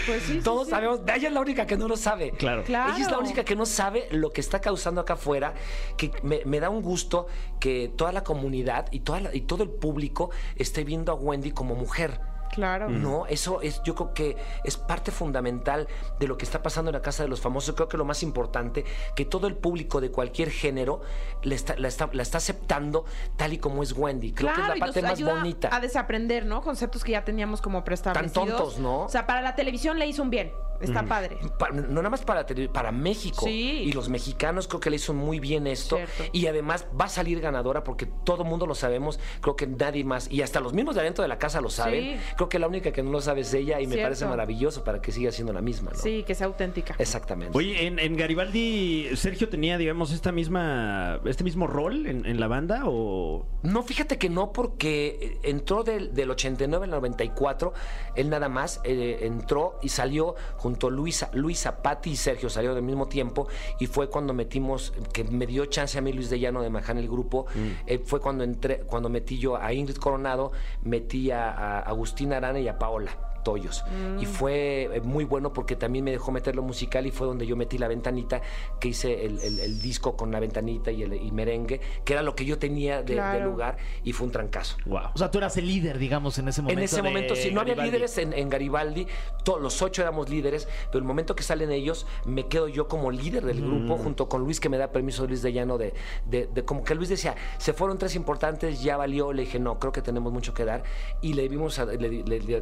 [0.05, 0.71] Pues sí, sí, Todos sí.
[0.71, 2.31] sabemos, ella es la única que no lo sabe.
[2.31, 2.63] Claro.
[2.63, 2.93] Claro.
[2.93, 5.53] Ella es la única que no sabe lo que está causando acá afuera,
[5.97, 7.27] que me, me da un gusto
[7.59, 11.51] que toda la comunidad y, toda la- y todo el público esté viendo a Wendy
[11.51, 12.19] como mujer.
[12.53, 12.89] Claro.
[12.89, 15.87] No, eso es, yo creo que es parte fundamental
[16.19, 17.75] de lo que está pasando en la Casa de los Famosos.
[17.75, 18.85] Creo que lo más importante,
[19.15, 21.01] que todo el público de cualquier género
[21.41, 23.05] le está- la, está, la está aceptando
[23.37, 24.33] tal y como es Wendy.
[24.33, 25.69] Creo que es la y parte nos más ayuda bonita.
[25.75, 26.61] a desaprender, ¿no?
[26.61, 28.47] Conceptos que ya teníamos como preestablecidos.
[28.47, 29.01] tontos, ¿no?
[29.05, 30.51] O sea, para la televisión le hizo un bien.
[30.83, 31.37] Está padre.
[31.57, 33.45] Pa- no nada más para, para México.
[33.45, 33.83] Sí.
[33.85, 35.95] Y los mexicanos creo que le hizo muy bien esto.
[35.97, 36.23] Cierto.
[36.31, 39.19] Y además va a salir ganadora porque todo el mundo lo sabemos.
[39.41, 40.29] Creo que nadie más.
[40.31, 42.17] Y hasta los mismos de adentro de la casa lo saben.
[42.17, 42.21] Sí.
[42.35, 44.05] Creo que la única que no lo sabe es ella y me Cierto.
[44.05, 45.91] parece maravilloso para que siga siendo la misma.
[45.91, 45.97] ¿no?
[45.97, 46.95] Sí, que sea auténtica.
[46.99, 47.57] Exactamente.
[47.57, 52.47] Oye, en, en Garibaldi, Sergio tenía, digamos, esta misma, este mismo rol en, en la
[52.47, 57.73] banda o No, fíjate que no, porque entró del, del 89 al 94,
[58.15, 62.49] él nada más eh, entró y salió junto junto a Luisa, Luisa, Patti y Sergio
[62.49, 63.47] salieron al mismo tiempo
[63.79, 66.97] y fue cuando metimos, que me dio chance a mí Luis de Llano de manejar
[66.97, 67.45] el grupo,
[67.85, 72.59] eh, fue cuando entré, cuando metí yo a Ingrid Coronado, metí a, a Agustín Arana
[72.59, 73.32] y a Paola.
[73.43, 73.83] Toyos.
[74.19, 77.45] Y fue eh, muy bueno porque también me dejó meter lo musical y fue donde
[77.45, 78.41] yo metí la ventanita,
[78.79, 82.21] que hice el, el- el disco con la ventanita y el y merengue, que era
[82.23, 83.51] lo que yo tenía de, de Claro.
[83.51, 84.77] lugar y fue un trancazo.
[84.85, 85.09] Wow.
[85.13, 86.79] O sea, tú eras el líder, digamos, en ese momento.
[86.79, 89.07] En ese de momento, sí, no había líderes en, en Garibaldi,
[89.43, 93.11] todos los ocho éramos líderes, pero el momento que salen ellos, me quedo yo como
[93.11, 95.93] líder del grupo, junto con Luis, que me da permiso Luis de Llano, de,
[96.25, 99.79] de, de- como que Luis decía, se fueron tres importantes, ya valió, le dije, no,
[99.79, 100.83] creo que tenemos mucho que dar,
[101.21, 102.61] y le dimos, a- le, le, le- le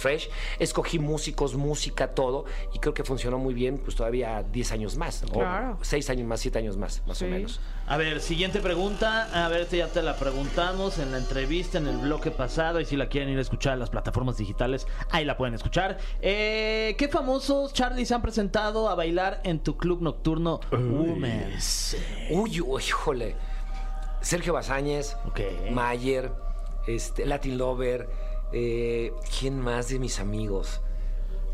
[0.00, 4.96] refresh, escogí músicos, música, todo, y creo que funcionó muy bien, pues todavía 10 años
[4.96, 5.78] más, o Claro.
[5.82, 7.26] seis años más, siete años más, más Sí.
[7.26, 7.60] o menos.
[7.86, 9.28] A ver, siguiente pregunta.
[9.44, 12.80] A ver, ya te la preguntamos en la entrevista, en el bloque pasado.
[12.80, 15.98] Y si la quieren ir a escuchar en las plataformas digitales, ahí la pueden escuchar.
[16.22, 21.96] Eh, ¿Qué famosos, Charlie, se han presentado a bailar en tu club nocturno Women's?
[22.30, 23.36] Uy, uy, híjole.
[24.20, 25.40] Sergio Bazáñez, Ok.
[25.72, 26.30] Mayer,
[26.86, 28.08] este, Latin Lover,
[28.52, 30.80] eh, ¿quién más de mis amigos?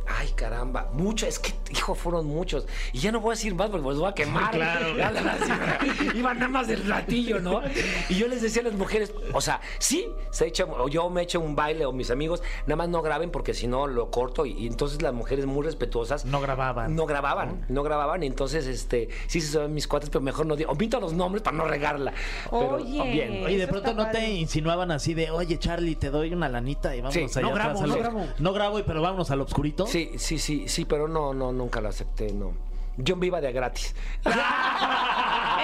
[0.09, 2.67] Ay, caramba, muchos, es que, hijo, fueron muchos.
[2.93, 4.51] Y ya no voy a decir más porque los voy a quemar.
[4.57, 4.87] Claro.
[4.97, 7.61] Ya la- así, Iban nada más del platillo, ¿no?
[8.09, 11.23] Y yo les decía a las mujeres, o sea, sí, se echa, o yo me
[11.23, 14.47] echo un baile o mis amigos, nada más no graben porque si no lo corto.
[14.47, 16.95] Y, y entonces las mujeres muy respetuosas No grababan.
[16.95, 20.57] no grababan, no grababan, y entonces este, sí se saben mis cuates, pero mejor no
[20.57, 22.13] digo, omito los nombres para no regarla.
[22.51, 23.03] Pero Oye.
[23.13, 23.45] bien.
[23.45, 27.01] Oye, de pronto no te insinuaban así de, oye, Charlie, te doy una lanita y
[27.01, 28.27] vámonos Sí, allá no atrás grabo, al- no grabo.
[28.39, 29.87] No grabo, y- pero vámonos al obscurito.
[29.87, 32.53] Sí, sí, sí, sí, pero no, no, nunca lo acepté, no.
[32.99, 33.95] Yo me iba de a gratis.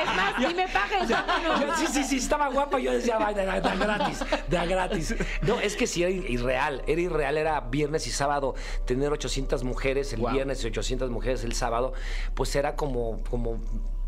[0.03, 1.61] Es más, si me pagas, vámonos.
[1.61, 4.59] Yo- sí, sí, sí, estaba guapa, yo decía, vaya, de, a- de a gratis, de
[4.59, 5.14] a gratis.
[5.42, 10.12] No, es que sí, era irreal, era irreal, era viernes y sábado, tener 800 mujeres
[10.12, 11.92] el viernes y 800 mujeres el sábado,
[12.35, 13.61] pues era como, como,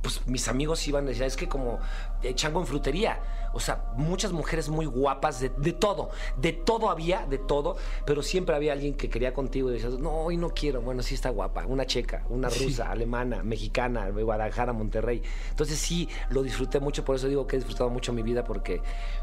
[0.02, 1.78] pues mis amigos iban, decían, es que como
[2.22, 3.20] eh, chango en frutería,
[3.54, 8.22] o sea, muchas mujeres muy guapas, de, de todo, de todo había, de todo, pero
[8.22, 11.30] siempre había alguien que quería contigo y decías, no, hoy no quiero, bueno, sí está
[11.30, 15.22] guapa, una checa, una rusa, alemana, mexicana, de Guadalajara, Monterrey.
[15.50, 18.82] Entonces sí, lo disfruté mucho, por eso digo que he disfrutado mucho mi vida, porque,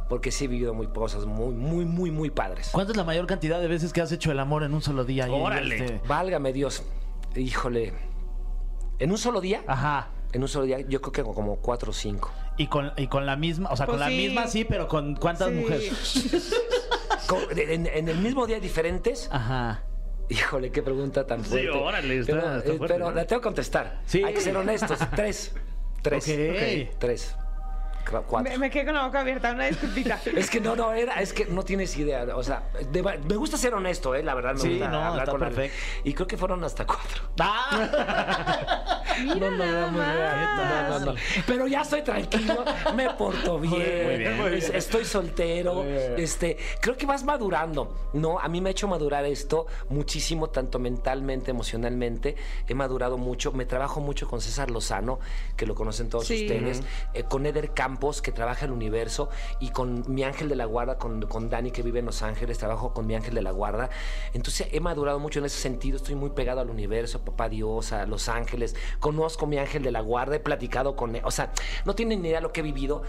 [0.10, 2.70] porque sí he vivido muy cosas muy, muy, muy, muy padres.
[2.72, 5.04] ¿Cuánta es la mayor cantidad de veces que has hecho el amor en un solo
[5.04, 5.32] día?
[5.32, 5.78] Órale.
[5.78, 6.84] este, Válgame Dios,
[7.36, 7.94] híjole,
[9.00, 10.10] en un solo día, Ajá.
[10.32, 12.32] en un solo día, yo creo que como cuatro o cinco.
[12.62, 14.18] Y con, y con la misma, o sea, Pues con la sí.
[14.18, 15.56] misma sí, pero con cuántas Sí.
[15.56, 16.54] mujeres.
[17.28, 19.30] Con- En, en el mismo día diferentes.
[19.32, 19.84] Ajá.
[20.30, 21.70] Híjole, qué pregunta tan fuerte.
[21.72, 23.16] órale, está- pero, está eh, fuerte, pero ¿no?
[23.16, 24.00] la tengo que contestar.
[24.06, 24.24] Sí.
[24.24, 25.00] Hay que ser honestos.
[25.16, 25.54] Tres.
[26.02, 26.28] Tres.
[26.28, 26.92] Ok.
[26.92, 26.98] Ok.
[27.00, 27.36] Tres.
[28.44, 30.20] Me, me quedé con la boca abierta, una disculpita.
[30.36, 32.26] Es que no, no, era, es que no tienes idea.
[32.36, 34.24] O sea, de me gusta ser honesto, ¿eh?
[34.24, 35.78] La verdad, me Sí, gusta no, hablar está con la- perfecto.
[36.04, 37.24] Y creo que fueron hasta cuatro.
[37.40, 39.02] ¡Ah!
[39.24, 41.22] Mira No, no, nada no, más.
[41.46, 42.64] Pero ya estoy tranquilo,
[42.96, 48.40] me porto bien, Muy bien, muy es- estoy soltero, este, creo que vas madurando, ¿no?
[48.40, 52.36] A mí me ha hecho madurar esto muchísimo, tanto mentalmente, emocionalmente,
[52.68, 55.20] he madurado mucho, me trabajo mucho con César Lozano,
[55.56, 56.44] que lo conocen todos Sí.
[56.44, 56.82] ustedes,
[57.14, 60.98] eh, con Eder Campos, que trabaja el universo, y con mi ángel de la guarda,
[60.98, 63.90] con, con Dani, que vive en Los Ángeles, trabajo con mi ángel de la guarda,
[64.34, 67.92] entonces he madurado mucho en ese sentido, estoy muy pegado al universo, a papá Dios,
[67.92, 71.32] a Los Ángeles, conozco a mi ángel de la guarda, he platicado con él, o
[71.32, 71.52] sea,
[71.86, 73.04] no tienen ni idea lo que he vivido,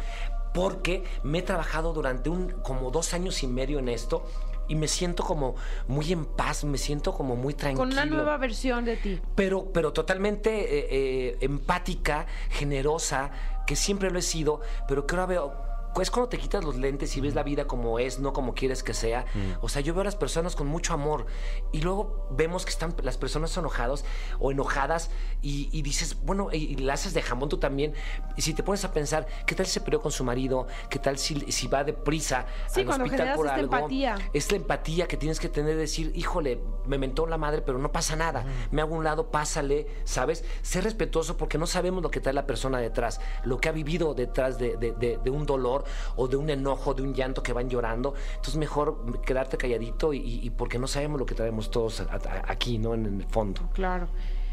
[0.52, 4.26] porque me he trabajado durante un, como dos años y medio en esto,
[4.68, 5.54] y me siento como
[5.88, 9.20] muy en paz, me siento como muy tranquilo Con una nueva versión de ti.
[9.34, 13.30] pero, pero totalmente eh, eh, empática, generosa,
[13.66, 15.71] que siempre lo he sido, pero que ahora veo.
[16.00, 18.82] Es cuando te quitas los lentes y ves la vida como es, no como quieres
[18.82, 19.26] que sea.
[19.60, 21.26] O sea, yo veo a las personas con mucho amor
[21.72, 24.04] y luego vemos que están las personas enojados
[24.40, 25.10] o enojadas
[25.42, 27.94] y, y dices, bueno, y, y la haces de jamón tú también.
[28.36, 30.66] Y si te pones a pensar, ¿qué tal si se peleó con su marido?
[30.88, 33.76] ¿Qué tal si, si va deprisa Sí, al cuando hospital generas por esta algo?
[33.76, 34.18] empatía.
[34.32, 37.92] Es la empatía que tienes que tener, decir, híjole, me mentó la madre, pero no
[37.92, 38.44] pasa nada.
[38.70, 40.44] Me hago un lado, pásale, ¿sabes?
[40.62, 44.14] Ser respetuoso porque no sabemos lo que trae la persona detrás, lo que ha vivido
[44.14, 45.81] detrás de, de- de- de un dolor
[46.16, 48.14] o de un enojo, de un llanto que van llorando.
[48.30, 52.78] Entonces, mejor quedarte calladito y, porque no sabemos lo que traemos todos a- a- aquí,
[52.78, 52.94] ¿no?
[52.94, 53.68] En, el fondo.
[53.72, 54.08] Claro.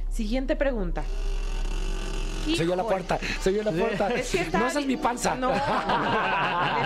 [0.09, 1.03] Siguiente pregunta.
[2.55, 4.07] Soy yo la puerta, soy yo la puerta.
[4.09, 5.35] Es que está- No, esa es mi panza.
[5.35, 5.59] No, le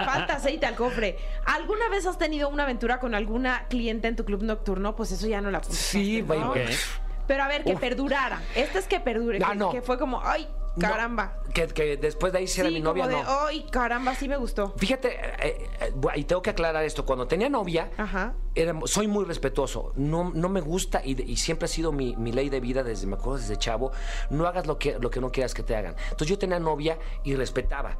[0.06, 1.18] falta aceite al cofre.
[1.46, 4.96] ¿Alguna vez has tenido una aventura con alguna cliente en tu club nocturno?
[4.96, 5.76] Pues eso ya no la puse.
[5.76, 6.22] Sí.
[6.22, 6.50] ¿no?
[6.50, 6.66] güey.
[7.28, 7.80] Pero a ver, que Uf.
[7.80, 8.42] perdurara.
[8.56, 9.40] Esta es que perdure.
[9.44, 9.70] Ah, que, no.
[9.72, 11.38] que fue como, ay, No, caramba.
[11.54, 13.30] que, que después de ahí sí era mi novia, como de, no.
[13.46, 14.74] ay, caramba, sí me gustó.
[14.78, 15.10] Fíjate,
[15.48, 18.34] eh, eh, y tengo que aclarar esto, cuando tenía novia, Ajá.
[18.56, 22.32] era- soy muy respetuoso, no, no me gusta y, y siempre ha sido mi, mi
[22.32, 23.92] ley de vida desde, me acuerdo desde chavo,
[24.32, 25.96] no hagas lo que, lo que no quieras que te hagan.
[26.06, 27.98] Entonces yo tenía novia y respetaba.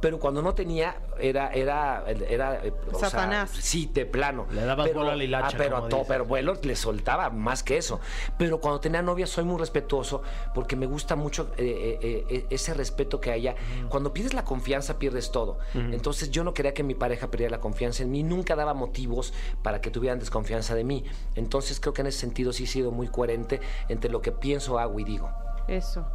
[0.00, 3.50] Pero cuando no tenía, era, era, era eh, o sea, Satanás.
[3.50, 4.46] sí, de plano.
[4.50, 7.30] Le dabas pero, vuelo a la hilacha, ah, pero, a todo, pero vuelo le soltaba
[7.30, 8.00] más que eso.
[8.38, 10.22] Pero cuando tenía novia soy muy respetuoso
[10.54, 13.54] porque me gusta mucho eh, eh, eh, ese respeto que haya.
[13.88, 15.58] Cuando pierdes la confianza, pierdes todo.
[15.74, 18.22] Entonces yo no quería que mi pareja perdiera la confianza en mí.
[18.22, 19.32] Nunca daba motivos
[19.62, 21.04] para que tuvieran desconfianza de mí.
[21.34, 24.78] Entonces creo que en ese sentido sí he sido muy coherente entre lo que pienso,
[24.78, 25.30] hago y digo.
[25.68, 26.06] Eso.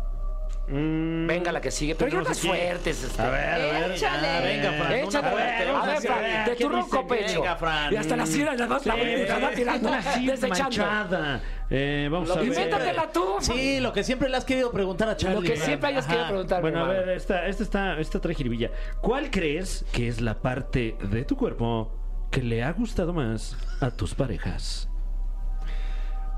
[0.67, 3.03] Mm, Venga la que sigue, pero yo no fuertes.
[3.03, 3.21] este.
[3.21, 3.91] A ver, a ver.
[3.91, 4.27] Échale.
[4.27, 7.41] ya, Venga, Fran, fuerte, a ver, a Fran, de ¿qué tu ronco pecho.
[7.41, 7.93] Venga, Fran.
[7.93, 9.91] Y hasta la sierra, la vas la la tirando,
[10.25, 11.39] desechando.
[11.69, 12.45] Eh, vamos a ver.
[12.47, 13.35] Invéntatela tú.
[13.41, 15.35] Sí, lo que siempre le has querido preguntar a Charlie.
[15.35, 16.61] Lo que siempre hayas querido preguntar.
[16.61, 18.71] Bueno, a ver, esta, esta está, esta trae jiribilla.
[19.01, 21.91] ¿Cuál crees que es la parte de tu cuerpo
[22.29, 24.87] que le ha gustado más a tus parejas?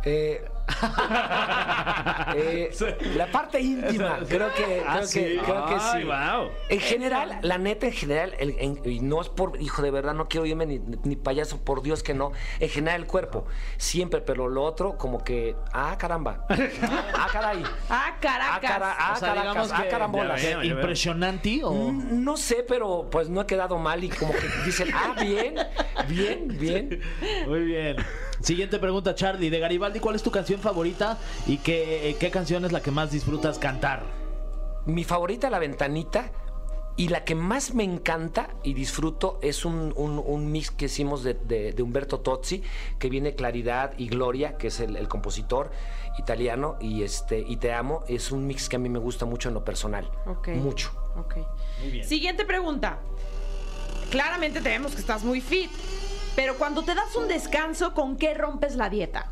[0.06, 0.44] Eh,
[2.36, 2.71] eh,
[3.15, 5.38] la parte íntima, creo que, creo Ah, que, sí.
[5.43, 6.08] creo que Ay, sí.
[6.08, 6.49] wow.
[6.69, 10.13] En general, la neta, en general, el- en- y no es por, hijo, de verdad,
[10.13, 12.32] no quiero irme ni, ni payaso, por Dios que no.
[12.60, 13.45] En general, el cuerpo,
[13.78, 16.45] siempre, pero lo otro, como que, ah, caramba.
[16.49, 17.63] Ah, caray.
[17.89, 18.60] Ah, Ah, Caracas.
[18.71, 20.41] cara- ah, O sea, caracas, ah, que- carambolas.
[20.41, 20.78] Ya veo, ya veo.
[20.80, 21.71] ¿Impresionante o...?
[21.73, 25.56] Mm, No sé, pero pues no he quedado mal y como que dicen, ah, bien,
[26.08, 27.02] bien, bien.
[27.47, 27.97] Muy bien.
[28.44, 29.50] Siguiente pregunta, Charlie.
[29.50, 33.10] De Garibaldi, ¿cuál es tu canción favorita y qué, qué canción es la que más
[33.12, 34.04] disfrutas cantar?
[34.86, 36.30] Mi favorita, La Ventanita.
[36.96, 41.24] Y la que más me encanta y disfruto es un, un- un mix que hicimos
[41.24, 42.62] de, de- de Humberto Tozzi,
[43.00, 45.72] que viene Claridad y Gloria, que es el, el compositor
[46.20, 48.04] italiano, y este y Te Amo.
[48.08, 50.08] Es un mix que a mí me gusta mucho en lo personal.
[50.28, 50.50] Ok.
[50.50, 50.92] Mucho.
[51.18, 51.38] Ok.
[52.04, 53.00] Siguiente pregunta.
[54.12, 55.72] Claramente tenemos que estás muy fit.
[56.36, 59.32] Pero cuando te das un descanso, ¿con qué rompes la dieta?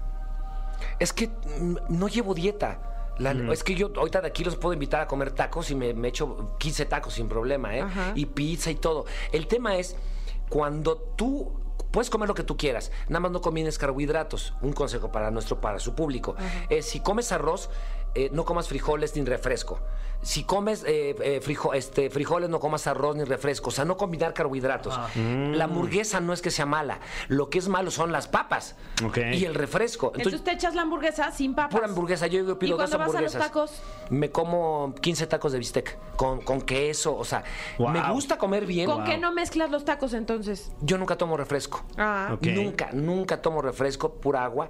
[0.99, 2.79] Es que mm, no llevo dieta.
[3.17, 5.93] La- Es que yo ahorita de aquí los puedo invitar a comer tacos y me,
[5.93, 7.81] me echo 15 tacos sin problema, ¿eh?
[7.81, 8.13] Ajá.
[8.15, 9.05] Y pizza y todo.
[9.31, 9.95] El tema es
[10.49, 11.53] cuando tú
[11.91, 14.53] puedes comer lo que tú quieras, nada más no combines carbohidratos.
[14.61, 16.35] Un consejo para nuestro, para su público.
[16.69, 17.69] es si comes arroz,
[18.15, 19.80] eh, no comas frijoles ni refresco.
[20.24, 23.69] Si comes eh, eh, frijo- este, frijoles, no comas arroz ni refresco.
[23.69, 25.00] O sea, no combinar carbohidratos.
[25.15, 27.00] La hamburguesa no es que sea mala.
[27.28, 28.76] Lo que es malo son las papas
[29.34, 30.12] y el refresco.
[30.15, 31.71] Entonces, te echas la hamburguesa sin papas.
[31.74, 33.41] Pura hamburguesa, yo yo pido ¿Y cuando dos vas a los hamburguesas.
[33.41, 33.82] tacos?
[34.12, 37.43] Me como 15 tacos de bistec con, con queso, o sea,
[37.80, 37.89] Wow.
[37.89, 38.86] me gusta comer bien.
[38.86, 40.71] ¿Con qué no mezclas los tacos entonces?
[40.82, 41.84] Yo nunca tomo refresco.
[41.97, 42.30] Ah.
[42.36, 42.43] Ok.
[42.45, 44.69] Nunca, nunca tomo refresco, pura agua.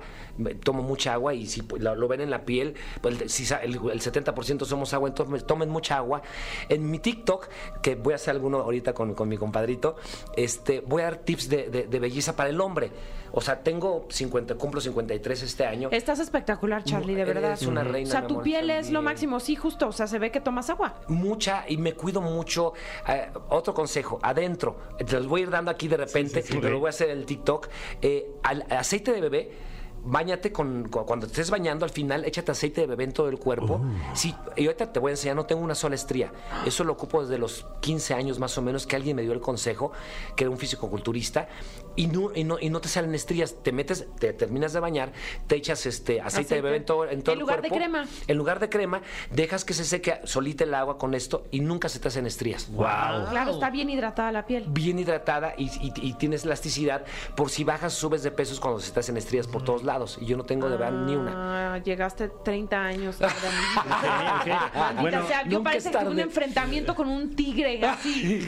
[0.64, 4.02] Tomo mucha agua y si lo, lo ven en la piel, pues, si el, el
[4.02, 6.22] 70% somos agua, entonces tomen mucha agua.
[6.70, 7.48] En mi TikTok,
[7.82, 9.96] que voy a hacer alguno ahorita con, con mi compadrito,
[10.36, 12.92] este, voy a dar tips de, de- de belleza para el hombre.
[13.34, 15.88] O sea, tengo 50, cumplo 53 este año.
[15.92, 17.58] Estás espectacular, Charlie, de verdad.
[17.66, 19.88] una reina, O sea, tu amor, piel es lo máximo, sí, justo.
[19.88, 20.96] O sea, se ve que tomas agua.
[21.08, 22.74] mucha y me cuido mucho.
[23.08, 26.80] Eh, otro consejo, adentro, te los voy a ir dando aquí de repente, pero lo
[26.80, 27.70] voy a hacer en el TikTok.
[28.02, 29.71] Eh, al, aceite de bebé.
[30.04, 33.30] Báñate con, cu- cuando te estés bañando al final, échate aceite de bebé en todo
[33.30, 33.82] el cuerpo.
[34.14, 36.32] Sí, y ahorita te voy a enseñar, no tengo una sola estría.
[36.66, 39.42] Eso lo ocupo desde los 15 años más o menos, que alguien me dio el
[39.42, 39.92] consejo,
[40.36, 41.48] que era un fisicoculturista,
[41.96, 43.56] y no, y no, y no te salen estrías.
[43.64, 45.12] Te metes, te terminas de bañar,
[45.48, 46.56] te echas este aceite, Aceite.
[46.56, 47.86] de bebé en todo, en todo En el lugar de cuerpo.
[47.86, 48.08] crema.
[48.28, 51.90] En lugar de crema, dejas que se seque solita el agua con esto y nunca
[51.90, 52.70] se te hacen estrías.
[52.72, 52.86] Wow.
[53.30, 54.66] Claro, está bien hidratada la piel.
[54.70, 57.04] Bien hidratada y, y- y tienes elasticidad
[57.36, 59.91] por si bajas, subes de pesos cuando se te hacen estrías por todos lados.
[60.22, 61.76] Y yo no tengo de verdad ni una.
[61.76, 64.36] Ah, llegaste 30 años tarde, amigo.
[64.40, 64.76] ok.
[64.76, 68.48] Maldita Bueno, sea, yo parece que tuve un enfrentamiento con un tigre así.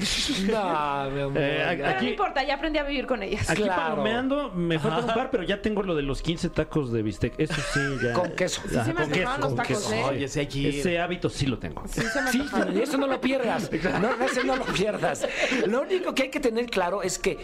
[0.52, 1.38] No, mi amor.
[1.38, 3.50] Eh, Pero no aquí, importa, ya aprendí a vivir con ellas.
[3.50, 3.82] aquí Claro.
[3.96, 7.34] palomeando, me falta un par, pero ya tengo lo de los 15 tacos de bistec.
[7.38, 8.14] Eso sí, ya.
[8.14, 8.62] Con queso.
[8.68, 9.94] Sí me con queso, antojaron los con tacos, queso.
[9.94, 10.04] ¿eh?
[10.06, 10.26] Oye.
[10.80, 11.84] Ese hábito sí lo tengo.
[11.88, 12.44] Sí, se me Sí,
[12.82, 13.70] eso no lo pierdas.
[14.02, 15.28] No, ese no lo pierdas.
[15.68, 17.38] Lo único que hay que tener claro es que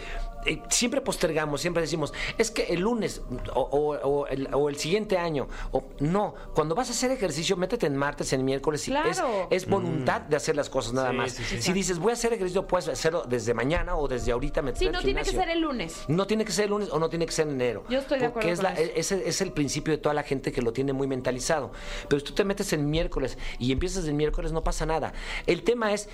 [0.46, 3.22] eh, siempre postergamos, siempre decimos, es que el lunes
[3.54, 5.48] o, o- o el, o el siguiente año.
[5.72, 8.86] O, no, cuando vas a hacer ejercicio, métete en martes, en miércoles.
[8.88, 9.46] y Es, Claro.
[9.50, 11.32] es voluntad de hacer las cosas nada Sí, más.
[11.32, 14.62] sí, sí, si dices, voy a hacer ejercicio, puedes hacerlo desde mañana o desde ahorita.
[14.74, 16.04] Sí, al no tiene que ser el lunes.
[16.08, 17.84] No tiene que ser el lunes o no tiene que ser en enero.
[17.88, 19.14] Yo estoy de Porque acuerdo es con la- eso.
[19.14, 21.72] ese es el principio de toda la gente que lo tiene muy mentalizado.
[22.08, 25.12] Pero si tú te metes en miércoles y empiezas el miércoles, no pasa nada.
[25.46, 26.08] El tema es,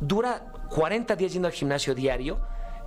[0.00, 2.38] dura 40 días yendo al gimnasio diario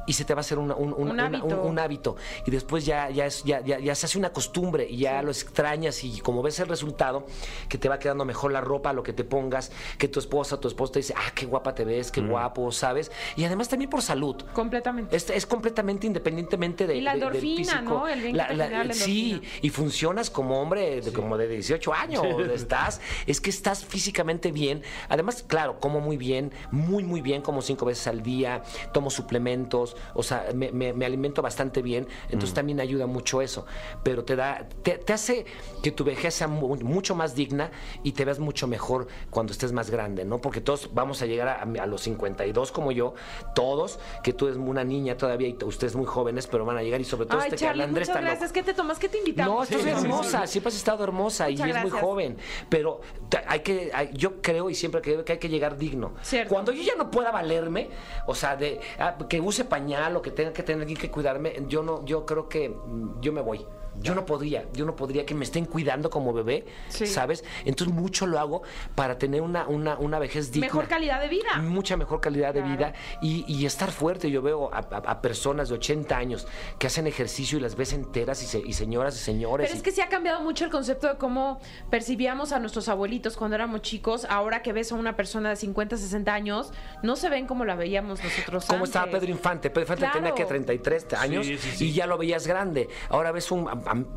[0.10, 1.62] y se te va a hacer una- un, un- Un una- hábito.
[1.62, 2.16] un hábito.
[2.48, 5.30] Y después ya, ya, es, ya, ya, ya se hace una costumbre y ya lo
[5.30, 7.28] extrañas y como ves el resultado,
[7.68, 10.68] que te va quedando mejor la ropa, lo que te pongas, que tu esposa, tu
[10.68, 12.12] esposo te dice, ah, qué guapa te ves, Mm.
[12.12, 13.12] qué guapo, ¿sabes?
[13.36, 14.36] Y además también por salud.
[14.54, 15.16] Completamente.
[15.16, 17.84] Es, es completamente independientemente de, Y la de- del endorfina, físico.
[17.84, 18.08] ¿no?
[18.08, 21.94] El bien que te genera la sí, y funcionas como hombre de, como de 18
[21.94, 22.24] años.
[22.54, 24.82] Estás, es que estás físicamente bien.
[25.08, 29.96] Además, claro, como muy bien, muy, muy bien, como cinco veces al día, tomo suplementos,
[30.14, 32.08] o sea, me, me- me alimento bastante bien.
[32.26, 33.66] Entonces también ayuda mucho eso.
[34.04, 35.46] Pero te da, te, te hace
[35.84, 37.72] que tu vejez sea mu- mucho más digna
[38.04, 40.40] y te veas mucho mejor cuando estés más grande, ¿no?
[40.40, 43.14] Porque todos vamos a llegar a, a los 52 como yo,
[43.56, 47.02] todos, que tú eres una niña todavía y ustedes muy jóvenes, pero van a llegar
[47.02, 48.32] y sobre todo Ay, este que Charlie, habla Andrés muchas tan loco.
[48.32, 48.52] gracias.
[48.52, 49.00] ¿Qué te tomas?
[49.00, 49.56] ¿Qué te invitamos?
[49.56, 50.02] No, estás Sí, sí, sí.
[50.06, 52.02] hermosa, siempre has estado hermosa y Muchas es muy gracias.
[52.04, 52.38] joven.
[52.70, 53.02] Pero
[53.48, 56.14] hay que, hay- yo creo y siempre creo que hay que llegar digno.
[56.22, 56.54] Cierto.
[56.54, 57.90] Cuando yo ya no pueda valerme,
[58.28, 61.84] o sea, de ah, que use pañal o que tenga que tener que cuidarme, yo
[61.84, 63.66] no, yo creo que mm, yo me voy.
[64.02, 67.06] Yo no podría, yo no podría que me estén cuidando como bebé, Sí.
[67.06, 67.44] ¿sabes?
[67.66, 68.62] Entonces mucho lo hago
[68.96, 70.68] para tener una, una, una vejez digna.
[70.68, 71.58] Mejor calidad de vida.
[71.62, 72.76] Mucha mejor calidad de Claro.
[72.78, 74.32] vida y, y estar fuerte.
[74.32, 77.94] Yo veo a, a- a personas de 80 años que hacen ejercicio y las ves
[77.94, 79.68] enteras y, se- y señoras y señores.
[79.68, 81.60] Pero y- es que sí ha cambiado mucho el concepto de cómo
[81.90, 84.26] percibíamos a nuestros abuelitos cuando éramos chicos.
[84.30, 86.72] Ahora que ves a una persona de 50, 60 años,
[87.04, 88.90] no se ven como la veíamos nosotros ¿Cómo antes.
[88.90, 89.70] estaba Pedro Infante?
[89.70, 90.16] Pedro Infante Claro.
[90.20, 91.86] tenía que 33 años Sí, sí, sí.
[91.90, 92.88] y ya lo veías grande.
[93.10, 93.68] Ahora ves un,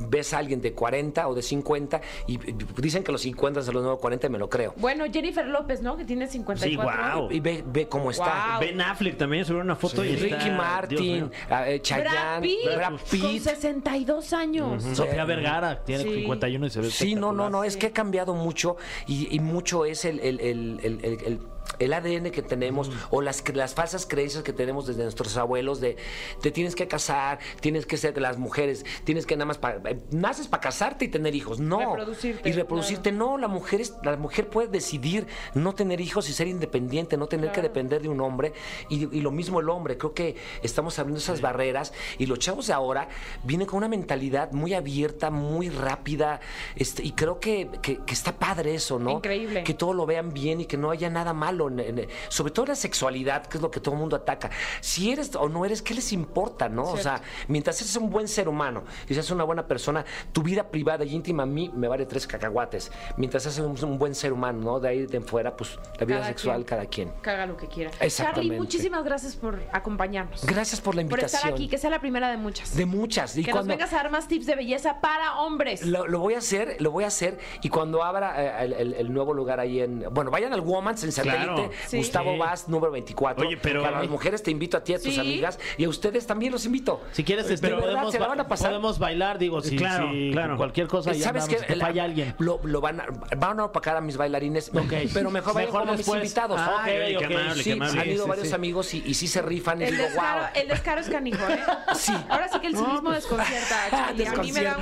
[0.08, 3.74] ves a alguien de 40 o de 50 y, y dicen que los 50 son
[3.74, 4.74] los nuevos 40 y me lo creo.
[4.76, 5.96] Bueno, Jennifer López, ¿no?
[5.96, 6.68] Que tiene 54.
[6.70, 7.30] Sí, guau.
[7.30, 8.52] Y ve, ve cómo está.
[8.52, 8.60] Wow.
[8.60, 12.42] Ben Affleck también subió una foto y está, Ricky Dios Martin, a- eh, Brad Chayanne,
[12.42, 13.42] Pitt, Brad con Pitt.
[13.42, 14.82] 62 años.
[14.94, 16.14] Sofía Vergara tiene Sí.
[16.20, 19.40] 51 y se ve Sí, no, no, no, es que ha cambiado mucho y, y
[19.40, 21.38] mucho es el, el- el- el-
[21.78, 25.96] el- ADN que tenemos o las, las falsas creencias que tenemos desde nuestros abuelos de
[26.40, 29.80] te tienes que casar, tienes que ser de las mujeres, tienes que nada más para
[30.10, 31.78] naces para casarte y tener hijos, no.
[31.96, 36.32] Reproducirte, y reproducirte, no, la mujer es, la mujer puede decidir no tener hijos y
[36.32, 38.52] ser independiente, no tener que depender de un hombre
[38.88, 42.66] y, y lo mismo el hombre, creo que estamos abriendo esas barreras y los chavos
[42.68, 43.08] de ahora
[43.44, 46.40] vienen con una mentalidad muy abierta, muy rápida
[46.76, 49.10] este, y creo que, que- que está padre eso, ¿no?
[49.12, 49.62] Increíble.
[49.64, 52.66] Que todo lo vean bien y que no haya nada malo, en- en- sobre todo
[52.66, 54.50] la sexualidad, que es lo que todo el mundo ataca.
[54.80, 56.84] Si eres o no eres, ¿qué les importa, no?
[56.84, 60.64] O sea, mientras eres un buen ser humano y seas una buena persona, tu vida
[60.70, 62.90] privada y íntima a mí me vale tres cacahuates.
[63.16, 64.80] Mientras seas un, un buen ser humano, ¿no?
[64.80, 66.64] De ahí de en fuera, pues la vida Cada sexual, quien.
[66.64, 67.12] cada quien.
[67.24, 67.90] Haga lo que quiera.
[68.00, 68.48] Exactamente.
[68.48, 70.44] Charlie, muchísimas gracias por acompañarnos.
[70.46, 71.38] Gracias por la Por invitación.
[71.40, 72.74] estar aquí, que sea la primera de muchas.
[72.76, 73.36] De muchas.
[73.36, 75.86] Y que cuando nos vengas a dar más tips de belleza para hombres.
[75.86, 77.38] lo, lo voy a hacer, lo voy a hacer.
[77.62, 80.04] Y cuando abra eh, el, el- el nuevo lugar ahí en.
[80.12, 81.41] Bueno, vayan al Woman's en satélite.
[81.44, 81.70] Claro.
[81.86, 81.96] Sí.
[81.98, 82.36] Gustavo.
[82.36, 83.46] Vaz, número 24.
[83.46, 85.20] Oye, pero- Para las mujeres te invito a ti, a tus Sí.
[85.20, 85.58] amigas.
[85.76, 87.00] Y a ustedes también los invito.
[87.12, 88.70] Si quieres, este, De verdad, podemos, se la van a pasar.
[88.70, 90.56] podemos bailar, digo, si, Claro, si claro.
[90.56, 92.34] cualquier cosa ya ¿Sabes andamos, que La- falla alguien.
[92.38, 94.70] Lo, lo van, a, van a opacar a mis bailarines.
[95.12, 96.20] Pero mejor vayan Mejor como después.
[96.20, 96.60] mis invitados.
[96.60, 98.00] Ah, Ok, ok, qué amable, Sí, qué amable.
[98.00, 98.54] han ido varios sí.
[98.54, 99.80] amigos y, y sí se rifan.
[99.80, 100.48] Y El digo, descaro, wow.
[100.54, 101.60] el descaro es canijo, ¿eh?
[101.94, 102.12] Sí.
[102.28, 104.26] Ahora sí que el cinismo desconcierta, Charlie.
[104.26, 104.78] A mí me da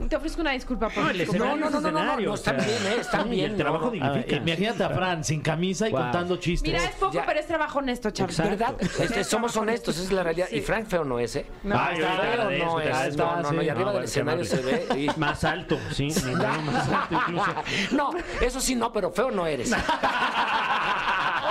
[0.00, 0.08] un...
[0.08, 1.04] Te ofrezco una disculpa por
[1.36, 2.96] No, no, no, no, no, sea, bien, ¿eh?
[3.00, 3.90] Están sí, bien, El trabajo no.
[3.92, 4.36] Dignifica.
[4.36, 6.04] imagínate a Fran sin camisa y Wow.
[6.12, 6.72] contando chistes.
[6.72, 7.26] Mira, es poco, Ya.
[7.26, 8.32] pero es trabajo honesto, Charlie.
[8.34, 8.56] Exacto.
[8.56, 8.74] ¿Verdad?
[9.02, 10.46] Este, somos honestos, esa es la realidad.
[10.50, 10.56] Sí.
[10.56, 11.46] Y Frank feo no es, ¿eh?
[11.62, 12.32] No, Ay, está ahorita bien.
[12.32, 13.22] agradezco, no te es, agradezco.
[13.24, 13.70] no, no, no, y sí.
[13.70, 14.86] arriba No, del qué escenario se ve.
[14.96, 16.08] y- Más alto, sí.
[16.24, 17.54] me veo más alto incluso.
[17.92, 19.72] No, eso sí no, pero feo no eres.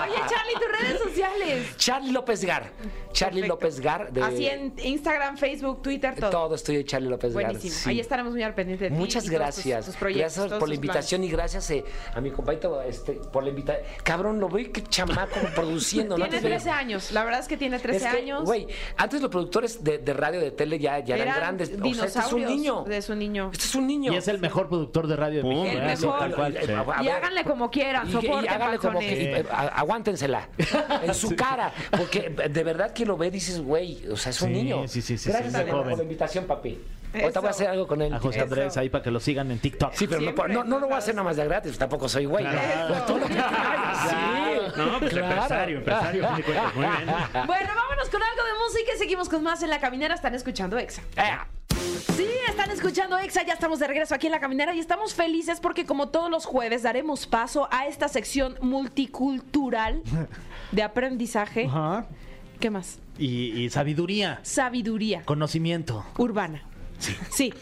[0.03, 1.77] Oye, Charlie, tus redes sociales.
[1.77, 2.71] Charlie López Gar.
[3.11, 3.65] Charlie Perfecto.
[3.65, 4.11] López Gar.
[4.11, 6.29] De, Así en Instagram, Facebook, Twitter, todo.
[6.29, 6.55] todo.
[6.55, 7.43] estoy de Charlie López Gar.
[7.45, 7.73] Buenísimo.
[7.73, 7.89] sí.
[7.89, 9.85] Ahí estaremos muy al pendiente de ti Muchas y todos tus- gracias.
[9.85, 13.49] tus proyectos, gracias por la invitación y gracias eh, a mi compañero este, por la
[13.49, 13.85] invitación.
[14.03, 16.17] Cabrón, lo veo que chamaco produciendo.
[16.17, 16.25] ¿no?
[16.25, 17.11] Tiene Antes 13 años.
[17.11, 18.43] La verdad es que tiene 13 Es que, años.
[18.43, 21.69] Güey, antes los productores de, de radio, de tele ya, ya eran, Eran grandes.
[21.81, 22.83] O sea, este es un niño.
[22.83, 23.49] de su niño.
[23.51, 24.13] Este es un niño.
[24.13, 25.81] Y es el mejor productor de radio de Pum, México.
[25.81, 25.95] El ¿eh?
[25.95, 26.19] mejor.
[26.19, 26.57] Tal cual.
[27.03, 29.17] Y- háganle como quieran, y- y soporten, háganle como panzones.
[29.17, 30.49] que, y, a- aguántensela
[31.07, 34.49] en su cara, porque de verdad que lo ve dices, güey, o sea, es un
[34.49, 34.87] Sí, niño.
[34.87, 36.79] sí, sí, sí, Gracias a por la invitación, papi.
[37.13, 38.13] Ahorita voy a hacer algo con él.
[38.13, 38.41] A José.
[38.41, 39.93] Andrés ahí para que lo sigan en TikTok.
[39.93, 42.07] Sí, pero no, Siempre, no, no lo voy a hacer nada más de gratis, tampoco
[42.09, 42.45] soy güey.
[42.45, 44.15] Pues todo lo que traigas, sí.
[44.77, 45.27] No, pues Claro.
[45.33, 46.29] empresario, empresario.
[46.29, 46.55] Muy bien.
[47.47, 50.13] Bueno, vámonos con algo de música y seguimos con más en la caminera.
[50.15, 51.01] Están escuchando Exa.
[51.15, 51.23] Eh,
[52.15, 55.59] Sí, están escuchando Exa, ya estamos de regreso aquí en la caminera y estamos felices
[55.59, 60.01] porque como todos los jueves daremos paso a esta sección multicultural
[60.71, 61.65] de aprendizaje.
[61.65, 62.07] Ajá.
[62.59, 62.99] ¿Qué más?
[63.19, 66.05] Y, y sabiduría, Sabiduría conocimiento.
[66.17, 66.63] urbana.
[67.29, 67.53] Sí.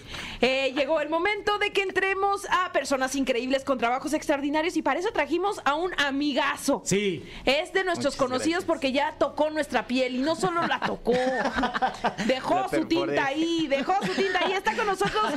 [0.42, 5.00] Eh, llegó el momento de que entremos a personas increíbles con trabajos extraordinarios y para
[5.00, 6.82] eso trajimos a un amigazo.
[6.86, 7.28] Sí.
[7.46, 8.66] Es de nuestros Muchas conocidos gracias.
[8.66, 11.14] porque ya tocó nuestra piel y no solo la tocó,
[12.28, 14.54] dejó La su tinta ahí, dejó su tinta ahí.
[14.54, 15.34] Está con nosotros,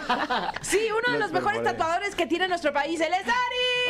[0.63, 3.35] sí, uno de La los mejores tatuadores que tiene nuestro país, el es Ari.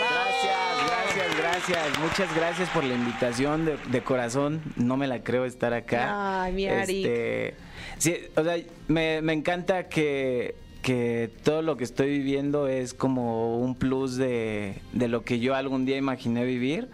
[0.01, 1.99] Gracias, gracias, gracias.
[1.99, 4.63] Muchas gracias por la invitación de, de corazón.
[4.77, 6.43] No me la creo estar acá.
[6.45, 7.05] Ay, mi Ari.
[7.05, 7.55] Este,
[7.99, 8.57] sí, o sea,
[8.89, 14.76] me, me encanta que, que todo lo que estoy viviendo es como un plus de,
[14.93, 16.89] de lo que yo algún día imaginé vivir.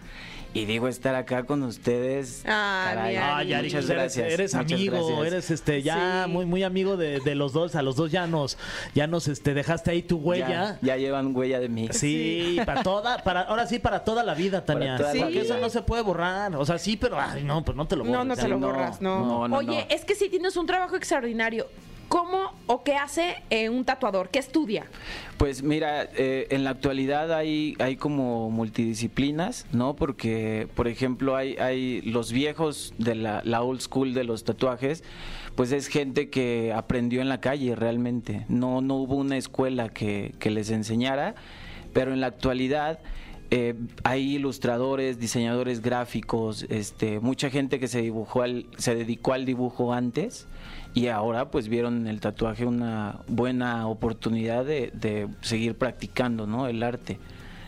[0.55, 2.45] Y digo, estar acá con ustedes.
[2.47, 4.27] Ari, muchas gracias.
[4.27, 5.27] Eres, eres muchas amigo, gracias.
[5.27, 6.31] eres este ya Sí.
[6.31, 7.75] muy muy amigo de, de los dos.
[7.75, 8.57] A los dos ya nos
[8.95, 10.49] ya nos este dejaste ahí tu huella.
[10.49, 11.89] Ya, ya llevan huella de mí.
[11.91, 14.97] Sí, para toda, para, ahora sí para toda la vida, Tania.
[14.97, 16.55] toda la Porque eso no se puede borrar.
[16.55, 18.17] O sea, sí, pero ay, no, pues no te lo borres.
[18.19, 19.27] No, no te lo borras, no.
[19.27, 19.95] no, no, Oye, no.
[19.95, 21.67] es que si tienes un trabajo extraordinario,
[22.15, 24.29] ¿cómo o qué hace eh, un tatuador?
[24.29, 24.87] ¿Qué estudia?
[25.37, 29.97] Pues mira, eh, en la actualidad hay, hay como multidisciplinas, ¿no?
[29.97, 35.03] Porque, por ejemplo, hay, hay los viejos de la, old school de los tatuajes,
[35.57, 38.47] pues es gente que aprendió en la calle realmente.
[38.49, 41.35] No, no hubo una escuela que les enseñara,
[41.93, 43.01] pero en la actualidad
[43.57, 49.45] eh, hay ilustradores, diseñadores gráficos, este, mucha gente que se dibujó al, se dedicó al
[49.45, 50.49] dibujo antes
[50.93, 56.67] y ahora pues vieron en el tatuaje una buena oportunidad de, de seguir practicando ¿no?
[56.67, 57.21] el arte.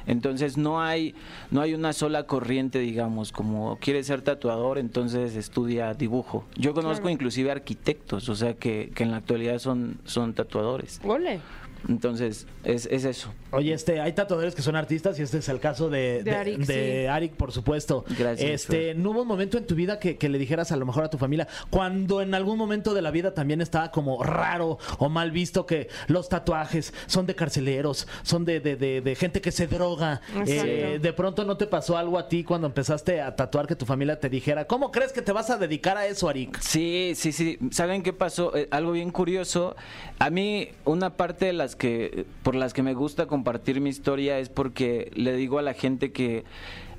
[0.09, 1.15] Entonces no hay,
[1.53, 6.45] no hay una sola corriente, digamos, como quieres ser tatuador, entonces estudia dibujo.
[6.57, 11.01] Yo conozco inclusive arquitectos, o sea que, que en la actualidad son, son tatuadores.
[11.05, 11.41] Ole.
[11.89, 13.33] Entonces, es, es eso.
[13.53, 16.59] Oye, este, hay tatuadores que son artistas y este es el caso de, De Arik,
[16.59, 17.07] de sí.
[17.07, 18.05] Arik, por supuesto.
[18.19, 18.95] Gracias, Este.
[18.95, 21.11] ¿no hubo un momento en tu vida que, que le dijeras a lo mejor a
[21.11, 25.31] tu familia, cuando en algún momento de la vida también estaba como raro o mal
[25.31, 29.67] visto que los tatuajes son de carceleros, son de, de, de- de gente que se
[29.67, 30.21] droga?
[30.47, 33.87] Eh, de pronto no te pasó algo a ti cuando empezaste a tatuar que tu
[33.87, 36.59] familia te dijera, ¿cómo crees que te vas a dedicar a eso, Arik?
[36.61, 37.59] Sí, sí, sí.
[37.71, 38.57] ¿Saben qué pasó?
[38.57, 39.77] Eh, algo bien curioso.
[40.19, 44.49] A mí, una parte de que, por las que me gusta compartir mi historia es
[44.49, 46.45] porque le digo a la gente que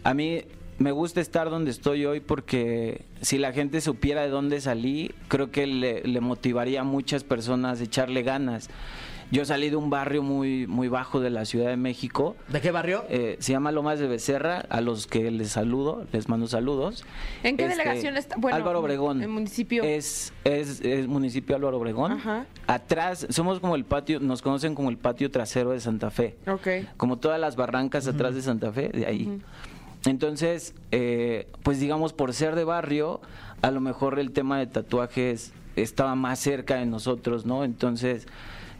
[0.04, 0.42] a mí
[0.80, 5.52] me gusta estar donde estoy hoy porque si la gente supiera de dónde salí, creo
[5.52, 8.70] que le, le motivaría a muchas personas a echarle ganas.
[9.30, 12.38] Yo salí de un barrio muy, muy bajo de la Ciudad de México.
[12.48, 13.04] ¿De qué barrio?
[13.10, 17.04] Eh, se llama Lomas de Becerra, a los que les saludo, les mando saludos.
[17.44, 18.38] ¿En qué Este, delegación está?
[18.38, 19.22] Bueno, Álvaro Obregón.
[19.22, 19.84] el municipio.
[19.84, 22.14] Es, es, es municipio Álvaro Obregón.
[22.14, 22.46] Ajá.
[22.68, 26.38] Atrás, somos como el patio, nos conocen como el patio trasero de Santa Fe.
[26.48, 26.68] Ok.
[26.96, 29.42] Como todas las barrancas atrás de Santa Fe, de ahí.
[30.06, 33.20] Entonces, eh, pues digamos, por ser de barrio,
[33.62, 37.64] a lo mejor el tema de tatuajes estaba más cerca de nosotros, ¿no?
[37.66, 38.26] Entonces,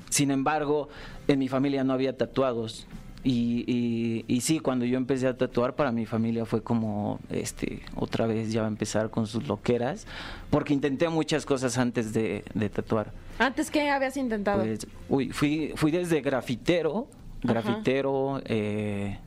[0.10, 0.90] sin embargo,
[1.28, 2.88] en mi familia no había tatuados.
[3.24, 7.82] Y, y, y sí, cuando yo empecé a tatuar, para mi familia fue como, este,
[7.96, 10.08] otra vez ya va a empezar con sus loqueras,
[10.50, 13.12] porque intenté muchas cosas antes de, de tatuar.
[13.38, 14.64] ¿Antes qué habías intentado?
[14.64, 17.08] Pues, uy, fui, fui desde grafitero,
[17.44, 19.20] grafitero, eh,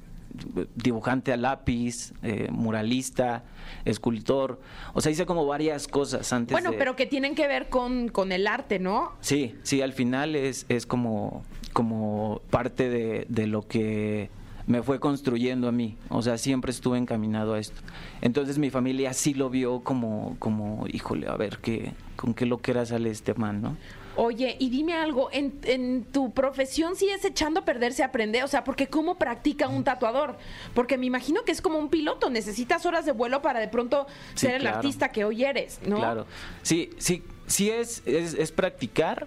[0.75, 3.45] dibujante a lápiz, eh, muralista,
[3.85, 4.61] escultor.
[4.95, 8.09] O sea, hice como varias cosas antes bueno, de- pero que tienen que ver con,
[8.09, 9.13] con el arte, ¿no?
[9.21, 14.31] Sí, sí, al final es, es como, como parte de, de lo que
[14.67, 15.97] me fue construyendo a mí.
[16.11, 17.81] O sea, siempre estuve encaminado a esto.
[18.21, 22.87] Entonces mi familia sí lo vio como, como híjole, a ver qué, con qué loquera
[22.87, 23.77] sale este man, ¿no?
[24.23, 28.45] Oye, y dime algo, en, en tu profesión sí es echando a perder se aprende,
[28.45, 30.37] o sea, porque ¿cómo practica un tatuador?
[30.75, 34.07] Porque me imagino que es como un piloto, necesitas horas de vuelo para de pronto
[34.35, 34.77] Sí, ser el claro.
[34.77, 35.97] artista que hoy eres, ¿no?
[35.97, 36.27] Claro.
[36.63, 39.27] Sí, sí, sí es, es, es practicar.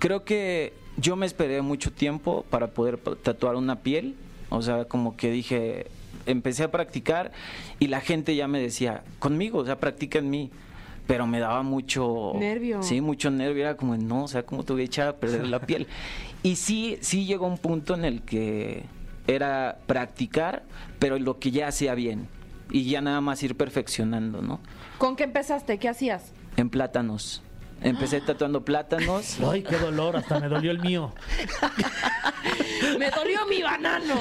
[0.00, 4.16] Creo que yo me esperé mucho tiempo para poder tatuar una piel.
[4.48, 5.86] O sea, como que dije,
[6.26, 7.30] empecé a practicar
[7.78, 10.50] y la gente ya me decía, conmigo, o sea, practica en mí.
[11.08, 12.34] Pero me daba mucho...
[12.36, 12.82] Nervio.
[12.82, 13.64] Sí, mucho nervio.
[13.64, 15.88] Era como, no, o sea, ¿cómo te voy a echar a perder la piel?
[16.44, 18.84] Y sí, sí llegó un punto en el que
[19.26, 20.62] era practicar,
[21.00, 22.28] pero lo que ya hacía bien.
[22.70, 24.60] Y ya nada más ir perfeccionando, ¿no?
[24.98, 25.78] ¿Con qué empezaste?
[25.78, 26.30] ¿Qué hacías?
[26.56, 27.42] En plátanos.
[27.80, 29.38] Empecé tatuando plátanos.
[29.40, 31.12] Ay, qué dolor, hasta me dolió el mío.
[32.98, 34.14] Me dolió mi banano.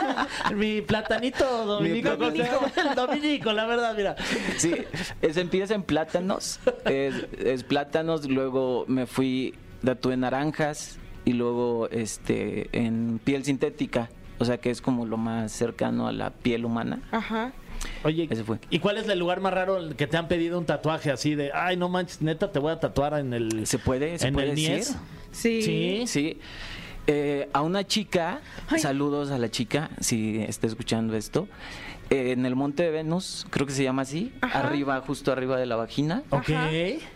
[0.54, 2.16] Mi platanito Dominico.
[2.16, 2.40] Mi.
[2.40, 4.16] El Dominico, la verdad, mira.
[4.56, 4.74] Sí,
[5.20, 6.60] es, empieza en plátanos.
[6.84, 9.54] Es, es plátanos, luego me fui,
[9.84, 14.10] tatué naranjas y luego este en piel sintética.
[14.38, 17.00] O sea que es como lo más cercano a la piel humana.
[17.12, 17.52] Ajá.
[18.02, 18.58] Oye, Ese fue.
[18.70, 21.50] ¿y cuál es el lugar más raro que te han pedido un tatuaje así de,
[21.52, 23.66] ay, no manches, neta, te voy a tatuar en el.
[23.66, 24.18] ¿Se puede?
[24.18, 24.70] ¿Se en puede el decir?
[24.70, 24.96] Nies?
[25.32, 25.62] Sí.
[25.62, 26.04] Sí.
[26.06, 26.38] Sí.
[27.06, 28.78] Eh, a una chica, Ay.
[28.80, 31.48] saludos a la chica, si está escuchando esto,
[32.10, 34.60] eh, en el Monte de Venus, creo que se llama así, Ajá.
[34.60, 36.50] arriba, justo arriba de la vagina, Ok.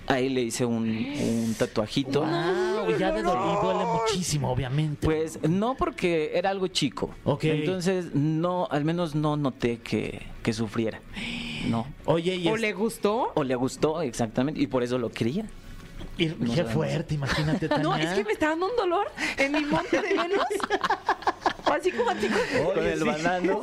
[0.06, 2.20] Ahí le hice un, un tatuajito.
[2.22, 3.62] Wow, ya de dolor.
[3.62, 5.04] duele muchísimo, obviamente.
[5.06, 7.10] Pues no porque era algo chico.
[7.24, 7.44] Ok.
[7.44, 11.00] Entonces no, al menos no noté que, que sufriera.
[11.68, 11.86] No.
[12.06, 13.32] Oye, y, ¿O es- le gustó?
[13.34, 15.44] O le gustó exactamente y por eso lo quería.
[16.16, 16.72] y- no qué sabemos.
[16.72, 17.68] fuerte, imagínate.
[17.82, 18.12] No, Tania.
[18.12, 20.44] es que me está dando un dolor en mi monte de Venus.
[21.72, 22.26] Así como a ti.
[22.28, 23.62] con- Con el banano.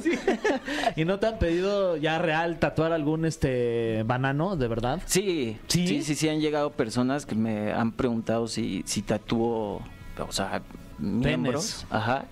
[0.95, 5.01] ¿Y no te han pedido ya real tatuar algún este banano, de verdad?
[5.05, 5.87] Sí, ¿Sí?
[5.87, 9.81] sí, sí, sí, han llegado personas que me han preguntado si, si tatúo,
[10.19, 10.61] o sea,
[10.99, 11.85] miembros.
[11.89, 12.25] Ajá.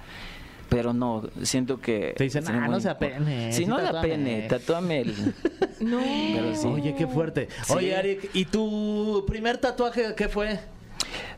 [0.69, 2.15] Pero no, siento que...
[2.17, 4.07] Te dicen, "Ah, no sea pene, sí, no tatúame".
[4.07, 5.13] pene, tatúame el...
[5.79, 5.99] No.
[6.01, 6.67] Pero sí.
[6.67, 7.49] Oye, qué fuerte.
[7.65, 7.73] Sí.
[7.73, 10.57] Oye, Arik, ¿y tu primer tatuaje qué fue?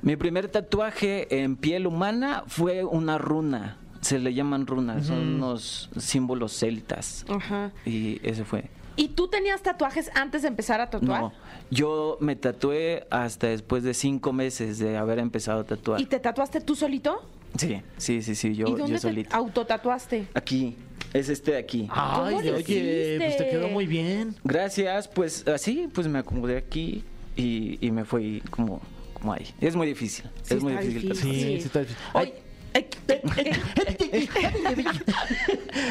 [0.04, 3.78] Mi primer tatuaje en piel humana fue una runa.
[4.06, 7.26] Se le llaman runas, son unos símbolos celtas.
[7.28, 7.72] Ajá.
[7.88, 8.66] Y ese fue.
[8.98, 11.22] ¿Y tú tenías tatuajes antes de empezar a tatuar?
[11.22, 11.34] No,
[11.72, 16.00] yo me tatué hasta después de cinco meses de haber empezado a tatuar.
[16.00, 17.28] ¿Y te tatuaste tú solito?
[17.58, 19.36] Sí, sí, sí, sí, yo, ¿Y yo dónde te solito.
[19.36, 20.28] autotatuaste?
[20.36, 20.76] Aquí,
[21.14, 21.88] es este de aquí.
[21.90, 24.36] Ay, oye, pues te quedó muy bien.
[24.44, 27.04] Gracias, pues así, pues me acomodé aquí
[27.36, 28.82] y, y me fui como,
[29.14, 29.48] como ahí.
[29.60, 31.10] Es muy difícil, Sí, es muy difícil.
[31.10, 31.16] difícil.
[31.18, 31.34] tatuar.
[31.34, 32.02] Sí, sí está difícil.
[32.14, 32.34] Oye,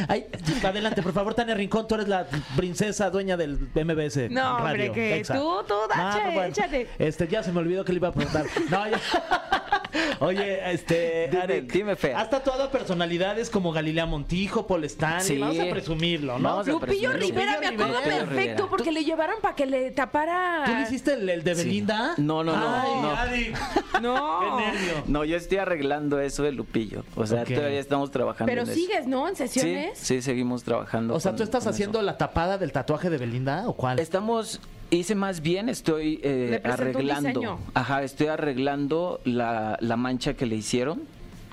[0.09, 0.27] ay,
[0.63, 2.27] adelante, por favor, Tania Rincón, tú eres la
[2.57, 4.31] princesa dueña del MBS.
[4.31, 5.35] No, hombre, Radio, que Exa.
[5.35, 6.89] tú, tú, dache, échale.
[6.99, 8.47] Este, ya se me olvidó que le iba a preguntar.
[8.71, 9.01] No, ya.
[10.21, 12.15] Oye, este, Dime, Arik, dime, Fer.
[12.17, 15.25] Has tatuado a personalidades como Galilea Montijo, Paul Stanley.
[15.27, 15.39] Sí.
[15.39, 16.49] Vamos a presumirlo, ¿no?
[16.49, 17.35] Vamos a Lupillo presumir.
[17.35, 18.67] Rivera, me acuerdo Lupillo perfecto Rivera.
[18.71, 20.63] porque le llevaron para que le tapara.
[20.67, 21.65] ¿Tú le hiciste el, el de Sí.
[21.65, 22.15] Belinda?
[22.19, 23.11] No, no, no, Ay, no.
[23.11, 23.57] Arik,
[24.03, 24.41] No.
[24.59, 24.93] qué nervio.
[25.07, 27.05] No, yo estoy arreglando eso de Lupillo.
[27.17, 28.75] O sea, todavía estamos trabajando Pero en eso.
[28.79, 29.29] sigues, ¿no?
[29.29, 29.99] En sesiones.
[29.99, 31.15] sí, seguimos trabajando.
[31.15, 32.07] O sea, con- ¿tú estás haciendo eso.
[32.07, 33.99] la tapada del tatuaje de Belinda o cuál?
[33.99, 34.61] Estamos,
[34.91, 37.59] hice más bien, estoy eh, arreglando.
[37.75, 41.03] Ajá, estoy arreglando la, la mancha que le hicieron,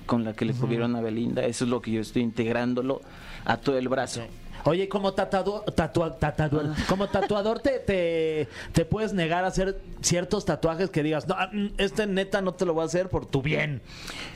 [0.06, 1.46] con la que le cubrieron a Belinda.
[1.46, 3.02] Eso es lo que yo estoy integrándolo
[3.46, 4.22] a todo el brazo.
[4.64, 6.84] Oye, como tatuador, tatua- tatuador, Ah.
[6.88, 11.68] como tatuador te, te, te puedes negar a hacer ciertos tatuajes que digas, no, mm,
[11.80, 13.82] este neta no te lo voy a hacer por tu bien.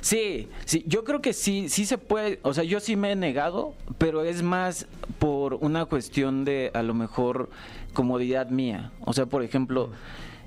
[0.02, 3.16] Sí, sí, yo creo que sí, sí se puede, o sea, yo sí me he
[3.16, 4.88] negado, pero es más
[5.20, 7.52] por una cuestión de a lo mejor
[7.96, 8.92] comodidad mía.
[9.02, 9.90] O sea, por ejemplo,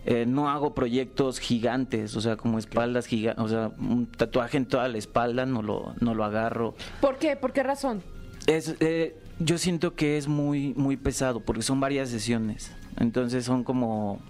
[0.06, 4.66] eh, no hago proyectos gigantes, o sea, como espaldas gigantes, o sea, un tatuaje en
[4.66, 6.76] toda la espalda no lo, no lo agarro.
[7.00, 7.34] ¿Por qué?
[7.34, 8.02] ¿Por qué razón?
[8.46, 12.72] Es, eh, yo siento que es muy, muy pesado porque son varias sesiones.
[12.98, 14.20] Entonces son como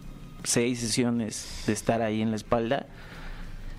[0.45, 2.87] seis sesiones de estar ahí en la espalda.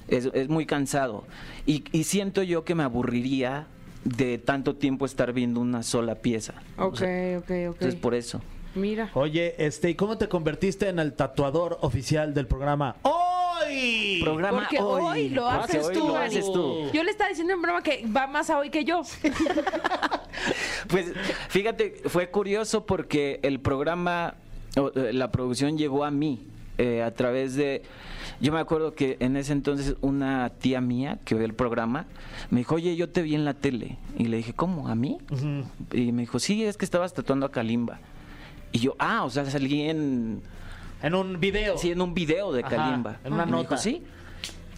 [0.08, 1.26] Es, es muy cansado.
[1.66, 3.68] Y, y siento yo que me aburriría
[4.06, 6.54] de tanto tiempo estar viendo una sola pieza.
[6.78, 7.52] O Ok, sea, ok, ok.
[7.52, 8.42] Entonces por eso.
[8.76, 9.10] Mira.
[9.14, 12.96] Oye, este, ¿y cómo te convertiste en el tatuador oficial del programa?
[13.04, 14.22] ¡Hoy!
[14.24, 16.28] Programa Porque hoy lo Porque haces hoy tú, lo Ari.
[16.28, 16.90] haces tú.
[16.94, 19.02] Yo le estaba diciendo en broma que va más a hoy que yo.
[20.88, 21.12] Pues
[21.50, 24.36] fíjate, fue curioso porque el programa,
[24.76, 26.48] eh, la producción llegó a mí
[26.78, 27.84] eh, a través de...
[28.42, 32.06] Yo me acuerdo que en ese entonces una tía mía que ve el programa
[32.50, 33.98] me dijo, oye, yo te vi en la tele.
[34.18, 34.88] Y le dije, ¿cómo?
[34.88, 35.18] ¿A mí?
[35.92, 38.00] Y me dijo, sí, es que estabas tatuando a Kalimba.
[38.72, 40.42] Y yo, ah, o sea, salí en,
[41.02, 41.78] En un video.
[41.78, 43.18] sí, en un video de Ajá, Kalimba.
[43.24, 43.62] en una Y nota.
[43.70, 44.04] dijo, sí.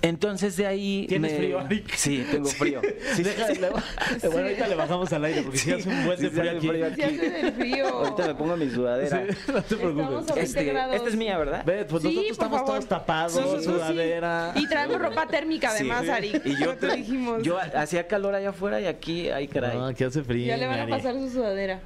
[0.03, 1.05] Entonces de ahí...
[1.07, 1.91] ¿Tienes me- frío, Arik?
[1.95, 2.81] Sí, tengo frío.
[3.13, 3.61] Sí, Deja- sí, sí.
[3.61, 3.69] le-
[4.29, 6.67] Bueno, ahorita le bajamos al aire porque si hace un buen Sí, de frío aquí.
[6.69, 7.87] frío hace de frío.
[7.87, 9.23] Ahorita me pongo mi sudadera.
[9.27, 10.05] Sí, no te preocupes.
[10.05, 10.95] Estamos a 20 Este, grados.
[10.95, 11.63] esta es mía, ¿verdad?
[11.65, 12.73] Ve, pues Sí, nosotros por estamos favor.
[12.73, 13.63] todos tapados, Sí, sí, sí.
[13.65, 14.53] sudadera.
[14.55, 16.09] Y traemos ropa térmica además, Sí.
[16.09, 16.41] Ari.
[16.45, 17.43] Y yo, te dijimos.
[17.43, 19.77] yo hacía calor allá afuera y aquí, ay caray.
[19.77, 20.47] No, que hace frío.
[20.47, 21.79] ya le van a pasar su sudadera.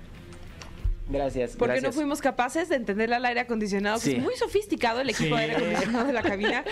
[1.08, 1.52] Gracias.
[1.52, 1.94] Porque gracias.
[1.96, 4.16] no fuimos capaces de entenderle al aire acondicionado, que Sí.
[4.16, 5.36] es muy sofisticado el equipo Sí.
[5.36, 6.64] de aire acondicionado de la cabina,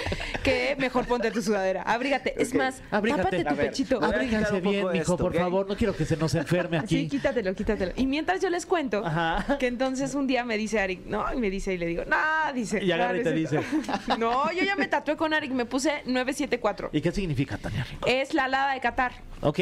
[0.43, 1.84] que mejor ponte tu sudadera.
[1.84, 2.34] Abrígate.
[2.41, 3.21] Es más, Abrígate.
[3.23, 4.03] tápate tu ver, pechito.
[4.03, 5.67] Abríganse bien, mijo, esto, por favor.
[5.69, 7.09] No quiero que se nos enferme Sí, aquí.
[7.09, 7.91] quítatelo, quítatelo.
[7.95, 9.57] Y mientras yo les cuento Ajá.
[9.59, 12.17] que entonces un día me dice Arik, no, y me dice, y le digo, no,
[12.55, 12.84] dice.
[12.84, 13.67] Y agarra y "No, te cierto".
[14.17, 16.89] No, yo ya me tatué con Arik, me puse 974.
[16.91, 17.86] ¿Y qué significa, Tania?
[18.07, 19.11] Es la alada de Qatar.
[19.41, 19.59] Ok.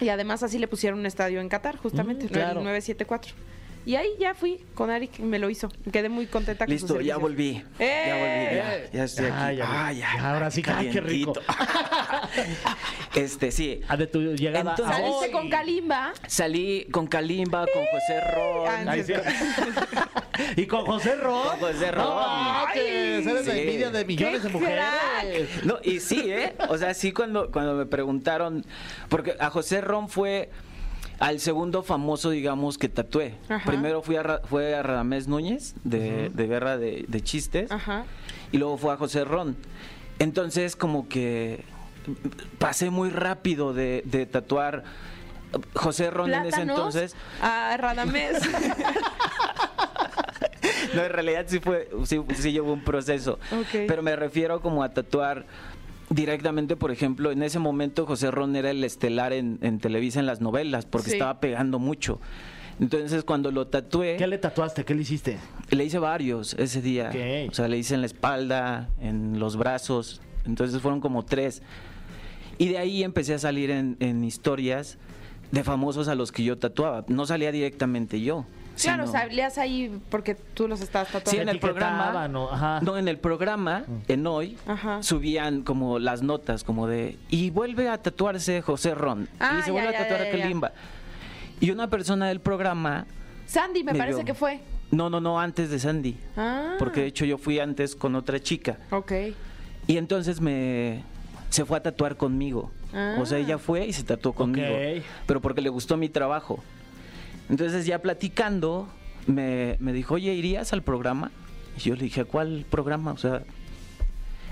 [0.00, 2.58] Y además así le pusieron un estadio en Qatar, justamente, Mm, claro.
[2.60, 3.34] el 974.
[3.86, 5.68] Y ahí ya fui con Ari, que me lo hizo.
[5.92, 7.62] Quedé muy contenta con sus Listo, ya volví.
[7.78, 8.04] ¡Eh!
[8.08, 8.56] Ya volví,
[8.90, 9.56] ya, ya estoy Ah, aquí.
[9.58, 10.32] ya, Ah, ya.
[10.34, 11.32] ahora sí, ay, qué rico.
[13.14, 13.80] este, sí.
[13.88, 15.30] Ah, de tu llegada Entonces- a Saliste hoy.
[15.30, 16.12] con Kalimba.
[16.26, 18.68] Salí con Kalimba, con José Ron.
[18.88, 19.12] Ah, Ay, sí.
[20.56, 21.48] y con José Ron.
[21.58, 22.44] Con José No Ron.
[22.44, 23.60] manches, eres la Sí.
[23.60, 24.84] envidia de millones ¡Qué de mujeres.
[24.84, 25.64] crack!
[25.64, 26.54] No, y sí, ¿eh?
[26.68, 28.64] O sea, sí cuando, cuando me preguntaron,
[29.08, 30.50] porque a José Ron fue
[31.18, 33.34] al segundo famoso, digamos, que tatué.
[33.48, 33.68] Ajá.
[33.70, 38.04] Primero fui a, fue a Radamés Núñez, de, de Guerra de, de Chistes, Ajá.
[38.52, 39.56] y luego fue a José Ron.
[40.18, 41.64] Entonces, como que
[42.58, 44.84] pasé muy rápido de, de tatuar
[45.74, 47.14] José Ron en ese entonces.
[47.40, 48.38] a Radamés.
[50.94, 53.38] No, en realidad sí fue, sí, sí llevó un proceso.
[53.72, 55.44] Pero me refiero como a tatuar
[56.10, 60.26] directamente, por ejemplo, en ese momento José Ron era el estelar en, en Televisa en
[60.26, 61.16] las novelas, porque Sí.
[61.16, 62.20] estaba pegando mucho.
[62.78, 64.84] Entonces cuando lo tatué, ¿Qué le tatuaste?
[64.84, 65.38] ¿Qué le hiciste?
[65.70, 67.08] le hice varios ese día.
[67.08, 67.50] Ok.
[67.50, 70.20] O sea, le hice en la espalda, en los brazos.
[70.44, 71.62] Entonces fueron como tres.
[72.58, 74.98] Y de ahí empecé a salir en, en historias
[75.52, 77.04] de famosos a los que yo tatuaba.
[77.08, 78.44] No salía directamente yo.
[78.82, 81.30] Claro, sino- salías ahí porque tú los estabas tatuando.
[81.30, 82.28] Sí, en el programa.
[82.28, 82.50] ¿no?
[82.50, 82.80] Ajá.
[82.82, 85.02] No, en el programa, en hoy, Ajá.
[85.02, 87.18] subían como las notas, como de.
[87.28, 89.28] Y vuelve a tatuarse José Ron.
[89.40, 90.42] Ah, y se ya, vuelve ya, a tatuar ya, a ya.
[90.42, 90.72] Kalimba.
[91.60, 93.06] Y una persona del programa.
[93.46, 94.60] Sandy, me Me parece que fue.
[94.90, 96.16] No, no, no, antes de Sandy.
[96.36, 96.74] Ah.
[96.78, 98.78] Porque de hecho yo fui antes con otra chica.
[98.90, 99.12] Ok.
[99.86, 101.02] Y entonces me.
[101.48, 102.70] Se fue a tatuar conmigo.
[102.92, 103.16] Ah.
[103.20, 104.66] O sea, ella fue y se tatuó conmigo.
[104.66, 105.02] Ok.
[105.26, 106.62] Pero porque le gustó mi trabajo.
[107.48, 108.88] Entonces ya platicando,
[109.26, 111.30] me, me dijo, oye, ¿irías al programa?
[111.76, 113.12] Y yo le dije, ¿cuál programa?
[113.12, 113.42] O sea,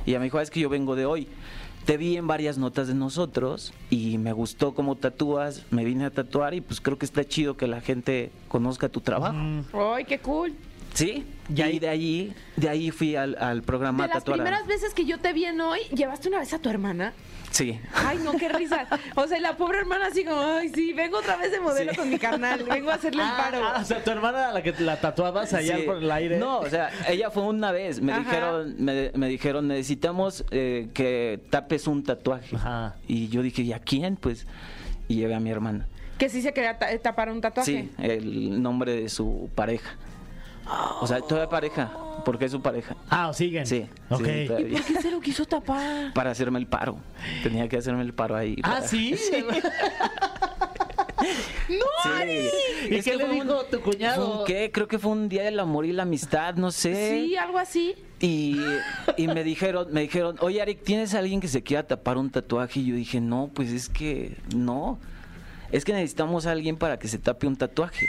[0.06, 1.26] y ella me dijo, "Ah, es que yo vengo de hoy.
[1.86, 6.10] Te vi en varias notas de nosotros y me gustó cómo tatúas, me vine a
[6.10, 9.36] tatuar y pues creo que está chido que la gente conozca tu trabajo.
[9.94, 10.54] ¡Ay, qué cool!
[10.94, 14.66] Sí, Y y ahí- de ahí, de ahí fui al, al programa De las primeras
[14.66, 17.12] veces que yo te vi en hoy, ¿llevaste una vez a tu hermana?
[17.50, 17.78] Sí.
[17.94, 18.86] Ay, no, qué risa.
[19.14, 21.92] O sea, y la pobre hermana así como, ay, sí, vengo otra vez de modelo
[21.92, 21.96] Sí.
[21.98, 23.58] con mi carnal, vengo a hacerle el paro.
[23.62, 25.82] Ah, o sea, tu hermana a la que la tatuabas allá Sí.
[25.84, 26.38] por el aire.
[26.38, 28.00] No, o sea, ella fue una vez.
[28.00, 28.22] Me Ajá.
[28.24, 32.56] dijeron, me, me dijeron, necesitamos eh, que tapes un tatuaje.
[32.56, 32.96] Ajá.
[33.06, 34.16] Y yo dije, ¿y a quién?
[34.16, 34.46] Pues,
[35.06, 35.86] y llevé a mi hermana.
[36.18, 37.70] Que sí se quería ta- tapar un tatuaje.
[37.70, 39.94] Sí, el nombre de su pareja.
[41.00, 41.92] O sea, todavía pareja,
[42.24, 42.96] porque es su pareja.
[43.10, 43.66] Ah, ¿o siguen.
[43.66, 43.86] Sí.
[44.10, 44.24] Ok.
[44.24, 44.78] sí, ¿Y todavía.
[44.78, 46.12] por qué se lo quiso tapar?
[46.14, 46.96] Para hacerme el paro.
[47.42, 48.56] Tenía que hacerme el paro ahí.
[48.62, 49.14] Ah, para- sí.
[49.28, 49.44] Sí.
[52.90, 54.40] ¿Y Es qué que le fue un- dijo tu fue cuñado?
[54.40, 54.70] un ¿Qué?
[54.72, 57.22] Creo que fue un día del amor y la amistad, no sé.
[57.24, 57.94] Sí, algo así.
[58.20, 58.58] Y,
[59.16, 62.30] y me dijeron, me dijeron, oye Arik, ¿tienes a alguien que se quiera tapar un
[62.30, 62.80] tatuaje?
[62.80, 64.98] Y yo dije, no, pues es que no.
[65.72, 68.06] Es que necesitamos a alguien para que se tape un tatuaje.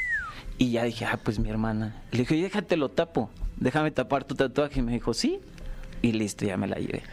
[0.58, 2.01] Y ya dije, ah, pues mi hermana.
[2.12, 3.30] Le dije, déjate lo tapo.
[3.58, 4.80] Déjame tapar tu tatuaje.
[4.80, 5.39] Y me dijo, sí.
[6.01, 7.03] Y listo, ya me la llevé.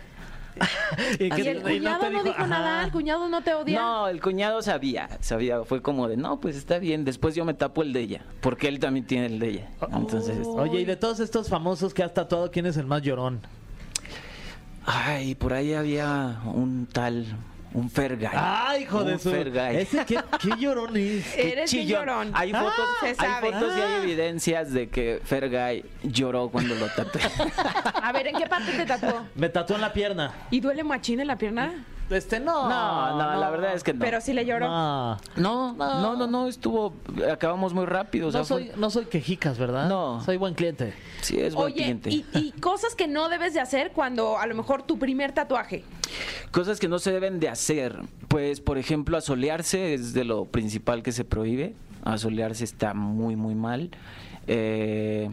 [1.19, 2.47] ¿Y Y qué- el y cuñado te no dijo, ajá.
[2.47, 3.81] nada, el cuñado no te odia.
[3.81, 5.65] No, el cuñado sabía, sabía.
[5.65, 7.05] Fue como de, no, pues está bien.
[7.05, 8.25] Después yo me tapo el de ella.
[8.43, 9.71] Porque él también tiene el de ella.
[9.93, 13.41] Entonces, Oye, y de todos estos famosos que has tatuado, ¿quién es el más llorón?
[14.85, 17.25] ay, por ahí había un tal,
[17.75, 18.31] un Fergay.
[18.35, 19.31] ¡Ay, hijo de Un su!
[19.31, 19.77] Fergay.
[19.79, 21.27] ¿Ese qué, qué llorón es?
[21.35, 22.01] Qué Eres chillón.
[22.07, 22.31] llorón.
[22.35, 23.53] Hay fotos, Ah, se hay sabe.
[23.53, 24.03] fotos y hay Ah.
[24.03, 27.21] evidencias de que Fergay lloró cuando lo tatué.
[28.03, 29.27] A ver, ¿en qué parte te tatuó?
[29.35, 30.33] Me tatuó en la pierna.
[30.51, 31.73] ¿Y duele machín en la pierna?
[32.13, 32.69] Este, no.
[32.69, 34.01] No, no, la verdad es que no.
[34.01, 34.69] Pero sí le lloró.
[34.69, 35.19] No.
[35.37, 36.95] no, no, no, no, estuvo,
[37.31, 38.29] acabamos muy rápido.
[38.29, 39.89] o sea, No soy, fue- no soy quejicas, ¿verdad?
[39.89, 40.21] No.
[40.25, 40.95] Soy buen cliente.
[41.23, 42.11] sí, es buen Oye, cliente.
[42.11, 45.85] y, y cosas que no debes de hacer cuando a lo mejor tu primer tatuaje.
[46.51, 47.97] Cosas que no se deben de hacer.
[48.29, 51.75] Pues, por ejemplo, asolearse es de lo principal que se prohíbe.
[52.05, 53.91] Asolearse está muy, muy mal.
[54.47, 55.31] Eh,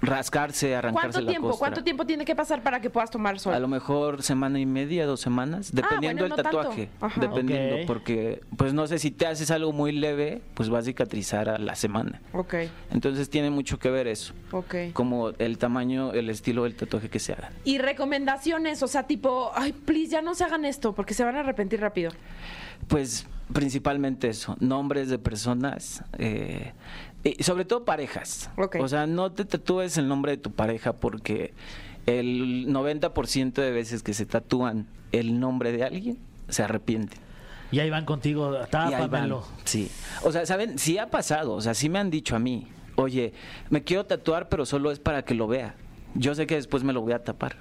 [0.00, 1.48] rascarse, arrancarse ¿Cuánto la tiempo?
[1.48, 1.66] costra.
[1.68, 3.52] ¿Cuánto tiempo tiene que pasar para que puedas tomar sol?
[3.54, 6.58] A lo mejor semana y media, dos semanas, dependiendo bueno, no del tanto.
[6.58, 6.88] tatuaje.
[7.00, 7.20] Ajá.
[7.20, 7.86] Dependiendo, Ok.
[7.86, 11.58] porque, pues no sé, si te haces algo muy leve, pues va a cicatrizar a
[11.58, 12.20] la semana.
[12.32, 12.54] Ok,
[12.92, 14.74] Entonces tiene mucho que ver eso, ok.
[14.92, 17.50] como el tamaño, el estilo del tatuaje que se haga.
[17.64, 21.36] Y recomendaciones, o sea, tipo, ay, please, ya no se hagan esto porque se van
[21.36, 22.12] a arrepentir rápido.
[22.86, 26.72] Pues principalmente eso, nombres de personas, eh,
[27.38, 28.50] y sobre todo parejas.
[28.56, 28.76] Ok.
[28.80, 31.52] O sea, no te tatúes el nombre de tu pareja porque
[32.06, 36.18] el 90% de veces que se tatúan el nombre de alguien,
[36.48, 37.18] se arrepienten.
[37.70, 39.44] Y ahí van contigo, tápamelo.
[39.64, 39.90] Sí.
[40.22, 40.78] O sea, ¿saben?
[40.78, 41.52] Sí ha pasado.
[41.52, 42.66] O sea, sí me han dicho a mí,
[42.96, 43.34] oye,
[43.68, 45.74] me quiero tatuar, pero solo es para que lo vea.
[46.14, 47.56] Yo sé que después me lo voy a tapar.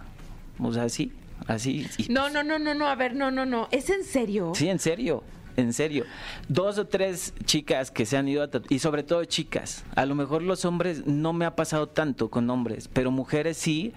[0.60, 1.12] O sea, sí,
[1.48, 1.86] así.
[1.98, 3.68] y- No, no, no, no, no, a ver, no, no, no.
[3.72, 4.54] ¿Es en serio?
[4.56, 5.24] Sí, en serio.
[5.58, 6.06] En serio.
[6.48, 9.84] Dos o tres chicas que se han ido a y sobre todo chicas.
[9.96, 13.94] A lo mejor los hombres no me ha pasado tanto con hombres, pero mujeres sí.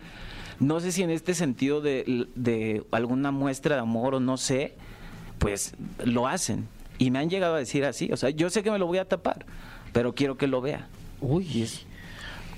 [0.58, 4.74] No sé si en este sentido de, de alguna muestra de amor o no sé,
[5.38, 6.68] pues lo hacen.
[6.98, 8.12] Y me han llegado a decir así.
[8.12, 9.46] O sea, yo sé que me lo voy a tapar,
[9.92, 10.88] pero quiero que lo vea.
[11.22, 11.66] Uy,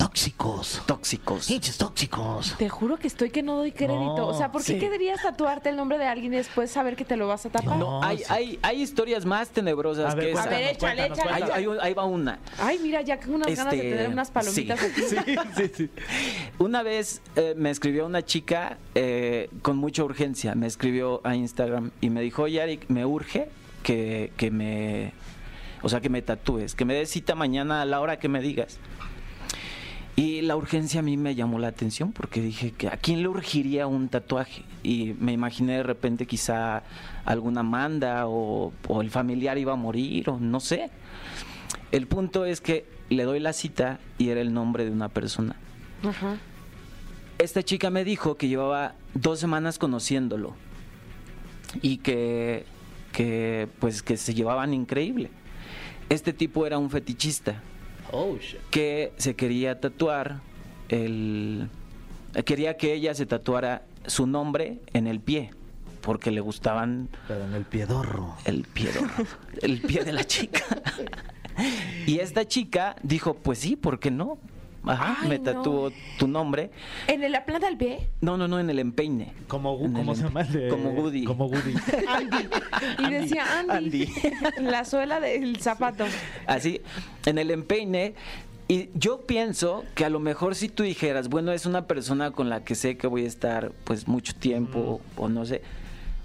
[0.03, 0.83] tóxicos.
[0.87, 1.51] Tóxicos.
[1.51, 2.55] Hinches tóxicos.
[2.59, 4.17] Te juro que estoy que no doy crédito.
[4.17, 4.79] No, o sea, ¿por qué sí.
[4.79, 7.77] querrías tatuarte el nombre de alguien y después saber que te lo vas a tapar?
[7.79, 8.25] No, Hay, sí.
[8.29, 10.43] hay, hay historias más tenebrosas A ver, que esa.
[10.43, 11.53] A ver, échale, échale.
[11.53, 12.39] Ahí, ahí- va una.
[12.59, 15.17] Ay, mira, ya con unas ganas de Este, tener unas palomitas sí.
[15.17, 15.37] aquí.
[15.57, 15.91] Sí, sí.
[16.59, 21.91] Una vez eh, me escribió una chica eh, con mucha urgencia, me escribió a Instagram
[22.01, 23.49] y me dijo, oye, Eric, me urge
[23.83, 25.13] que, que me,
[25.83, 28.41] o sea, que me tatúes, que me des cita mañana a la hora que me
[28.41, 28.79] digas.
[30.15, 33.29] Y la urgencia a mí me llamó la atención porque dije que a quién le
[33.29, 36.83] urgiría un tatuaje y me imaginé de repente quizá
[37.25, 40.91] alguna manda o, o el familiar iba a morir o no sé.
[41.93, 45.57] El punto es que le doy la cita y era el nombre de una persona.
[46.03, 46.37] Ajá.
[47.39, 50.55] Esta chica me dijo que llevaba dos semanas conociéndolo
[51.81, 52.67] y que,
[53.13, 55.31] que pues que se llevaban increíble.
[56.11, 57.63] Este tipo era un fetichista
[58.13, 58.61] Oh, shit.
[58.71, 60.41] que se quería tatuar
[60.89, 61.69] el
[62.45, 65.51] quería que ella se tatuara su nombre en el pie
[66.03, 68.35] porque le gustaban Pero en el piedorro.
[68.45, 68.91] el pie
[69.63, 70.63] el pie de la chica
[72.07, 74.39] y esta chica dijo pues sí por qué no
[74.85, 75.45] Ajá, Ay, me no.
[75.45, 76.71] tatuó tu nombre
[77.07, 78.09] ¿En la planta del pie?
[78.21, 80.41] no no no en el empeine Como, En ¿cómo el se llama?
[80.41, 81.25] el de- como Woody.
[81.25, 81.75] Como Woody.
[82.09, 82.49] Andy.
[82.99, 84.09] Y decía Andy.
[84.61, 86.05] la suela del zapato.
[86.47, 86.81] así
[87.27, 88.15] en el empeine
[88.69, 92.49] y yo pienso que a lo mejor si tú dijeras, bueno, es una persona con
[92.49, 95.63] la que sé que voy a estar pues mucho tiempo o no sé,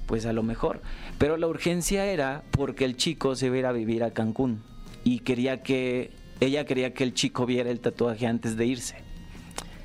[0.05, 0.81] pues a lo mejor.
[1.17, 4.63] Pero la urgencia era porque el chico se iba a ir a vivir a Cancún
[5.03, 8.95] y quería que ella quería que el chico viera el tatuaje antes de irse.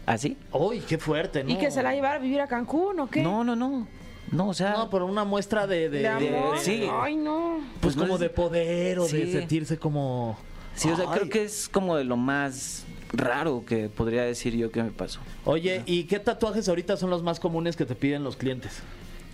[0.07, 0.36] ¿Así?
[0.53, 1.50] Uy, qué fuerte, ¿no?
[1.50, 3.22] ¿Y que se la llevara a vivir a Cancún o qué?
[3.22, 3.86] No, no, no.
[4.32, 5.88] No, o sea, No, por una muestra de...
[5.90, 6.59] de, De amor.
[6.59, 6.88] sí.
[6.90, 7.61] Ay, no.
[7.80, 10.38] Pues no como es- de poder o de sentirse como...
[10.74, 11.18] sí, o sea, Ay.
[11.18, 15.20] creo que es como de lo más raro que podría decir yo que me pasó.
[15.44, 18.80] Oye, ¿y qué tatuajes ahorita son los más comunes que te piden los clientes?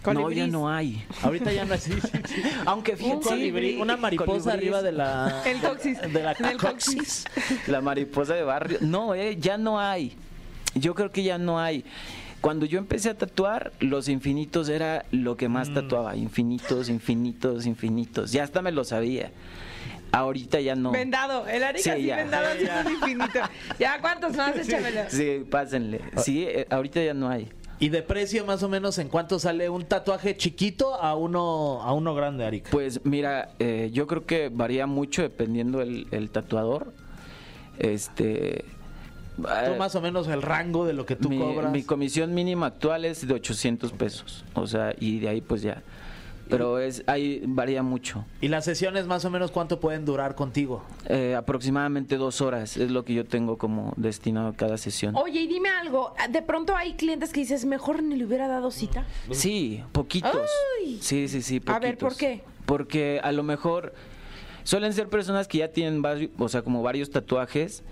[0.07, 1.05] No, ya no hay.
[1.23, 2.43] Ahorita ya no sí, sí.
[2.67, 5.43] Aunque Un fíjate, colibrí, una mariposa arriba de la...
[5.45, 6.01] El coxis.
[6.01, 7.25] De la el coxis.
[7.67, 8.79] La mariposa de barrio.
[8.81, 10.15] No, eh, ya no hay.
[10.75, 11.85] Yo creo que ya no hay.
[12.41, 15.53] Cuando yo empecé a tatuar, los infinitos era lo que Mm.
[15.53, 16.15] más tatuaba.
[16.17, 18.31] Infinitos, infinitos, infinitos.
[18.33, 19.33] Ya hasta me lo sabía.
[20.13, 20.91] Ahorita ya no.
[20.93, 21.47] Vendado.
[21.49, 22.17] El Arica Sí, ya.
[22.17, 23.41] vendado haciendo infinito.
[23.79, 24.57] Ya, ¿cuántos más?
[24.69, 25.03] Échamelo.
[25.09, 26.01] Sí, pásenle.
[26.19, 27.49] Sí, eh, ahorita ya no hay.
[27.81, 31.93] ¿Y de precio más o menos en cuánto sale un tatuaje chiquito a uno a
[31.93, 32.71] uno grande, Arica?
[32.71, 36.93] Pues mira, eh, yo creo que varía mucho dependiendo el, el tatuador.
[37.79, 38.65] Este.
[39.37, 41.71] Tú eh, más o menos el rango de lo que tú mi, cobras.
[41.71, 44.45] mi comisión mínima actual es de 800 pesos.
[44.55, 45.83] O sea, y de ahí pues ya.
[46.49, 48.25] Pero es ahí varía mucho.
[48.41, 50.83] ¿Y las sesiones más o menos cuánto pueden durar contigo?
[51.07, 55.17] Eh, aproximadamente dos horas es lo que yo tengo como destinado a cada sesión.
[55.17, 56.15] Oye, y dime algo.
[56.31, 59.07] De pronto hay clientes que dices, mejor ni le hubiera dado cita.
[59.31, 60.51] Sí, poquitos.
[60.81, 60.99] Ay.
[61.01, 61.61] Sí, sí, sí.
[61.61, 61.77] Poquitos.
[61.77, 62.43] A ver, ¿por qué?
[62.67, 63.95] Porque a lo mejor
[64.65, 66.03] suelen ser personas que ya tienen,
[66.39, 67.83] o sea, como varios tatuajes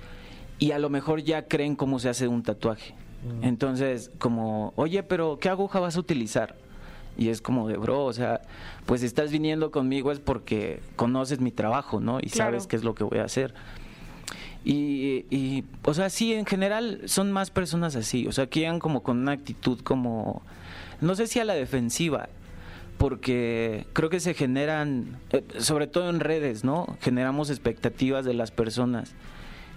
[0.58, 2.94] y a lo mejor ya creen cómo se hace un tatuaje.
[3.26, 3.44] Mm.
[3.44, 6.56] Entonces, como, oye, pero ¿qué aguja vas a utilizar?
[7.18, 8.42] Y es como de, bro, o sea,
[8.84, 12.18] pues estás viniendo conmigo es porque conoces mi trabajo, ¿no?
[12.20, 12.52] Y Claro.
[12.52, 13.54] sabes qué es lo que voy a hacer.
[14.64, 18.80] Y, y, o sea, sí, en general son más personas así, o sea, que llegan
[18.80, 20.42] como con una actitud como,
[21.00, 22.28] no sé si a la defensiva,
[22.98, 26.96] porque creo que se generan, eh, sobre todo en redes, ¿no?
[27.00, 29.12] Generamos expectativas de las personas.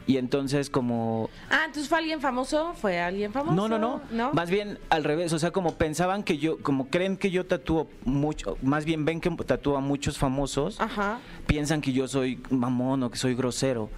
[0.09, 1.29] Y entonces como...
[1.51, 2.73] Ah, entonces fue alguien famoso.
[2.73, 3.53] ¿Fue alguien famoso?
[3.53, 4.33] No, no, no, ¿No?
[4.33, 7.87] Más bien al revés, o sea, como pensaban que yo, como creen que yo tatúo
[8.05, 11.19] mucho, más bien ven que tatúo a muchos famosos, Ajá.
[11.45, 13.91] piensan que yo soy mamón o que soy grosero.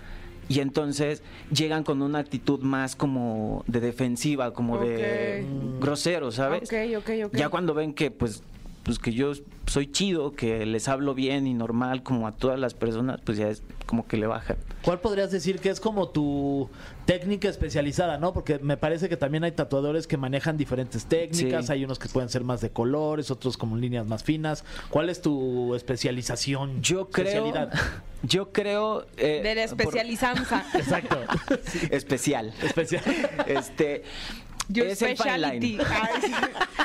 [0.49, 5.45] Y entonces llegan con una actitud más como de defensiva, como de
[5.79, 6.63] grosero, ¿sabes?
[6.63, 7.37] Ok, ok, ok.
[7.37, 8.43] Ya cuando ven que pues
[8.83, 9.31] pues que yo
[9.67, 13.47] soy chido, que les hablo bien y normal como a todas las personas, pues ya
[13.47, 14.55] es como que le bajan.
[14.83, 16.69] ¿Cuál podrías decir que es como tu
[17.05, 18.31] técnica especializada, no?
[18.31, 21.73] Porque me parece que también hay tatuadores que manejan diferentes técnicas, Sí.
[21.73, 24.63] hay unos que pueden ser más de colores, otros como líneas más finas.
[24.89, 26.81] ¿Cuál es tu especialización?
[26.81, 27.73] Yo creo Especialidad.
[28.23, 30.63] yo creo eh, De la por- especializanza.
[30.73, 31.17] Exacto.
[31.91, 32.53] especial.
[32.63, 33.03] Especial.
[33.45, 34.03] Este,
[34.69, 35.77] Your Es el fine line.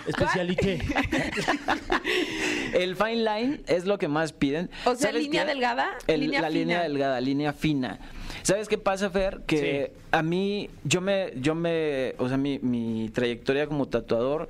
[0.07, 0.81] Especialité.
[2.73, 4.71] El fine line es lo que más piden.
[4.85, 5.49] O sea, ¿Sabes línea qué?
[5.51, 6.59] delgada, El- línea la fina.
[6.61, 7.99] línea delgada, línea fina.
[8.43, 9.41] ¿Sabes qué pasa, Fer?
[9.47, 14.49] Que a mí, yo me, yo me, o sea, mi, mi trayectoria como tatuador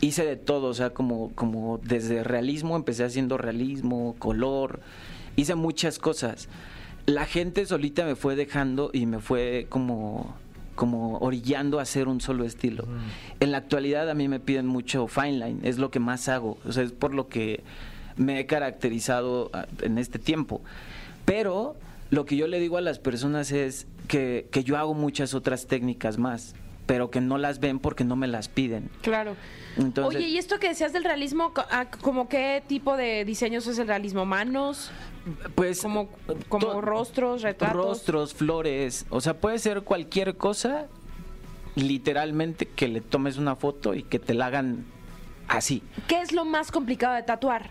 [0.00, 4.80] hice de todo, o sea, como, como desde realismo, empecé haciendo realismo, color,
[5.36, 6.48] hice muchas cosas.
[7.06, 10.34] La gente solita me fue dejando y me fue como
[10.74, 12.84] como orillando a hacer un solo estilo.
[13.40, 16.58] En la actualidad a mí me piden mucho fine line, es lo que más hago,
[16.66, 17.62] o sea, es por lo que
[18.16, 20.62] me he caracterizado ah, en este tiempo.
[21.24, 21.76] Pero
[22.10, 25.66] lo que yo le digo a las personas es que, que yo hago muchas otras
[25.66, 26.54] técnicas más,
[26.90, 28.90] pero que no las ven porque no me las piden.
[29.02, 29.36] Claro.
[29.76, 33.78] Entonces, Oye, y esto que decías del realismo, ah, ¿como qué tipo de diseños es
[33.78, 34.26] el realismo?
[34.26, 34.90] ¿Manos?
[35.54, 36.08] pues ¿Como,
[36.48, 37.76] como rostros, retratos?
[37.76, 40.88] Rostros, flores, o sea, puede ser cualquier cosa,
[41.76, 44.84] literalmente que le tomes una foto y que te la hagan
[45.46, 45.84] así.
[46.08, 47.70] ¿Qué es lo más complicado de tatuar?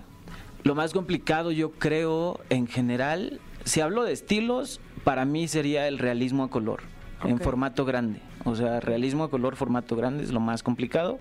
[0.63, 5.97] Lo más complicado yo creo en general, si hablo de estilos, para mí sería el
[5.97, 6.83] realismo a color,
[7.23, 8.19] en formato grande.
[8.45, 11.19] O sea, realismo a color, formato grande es lo más complicado.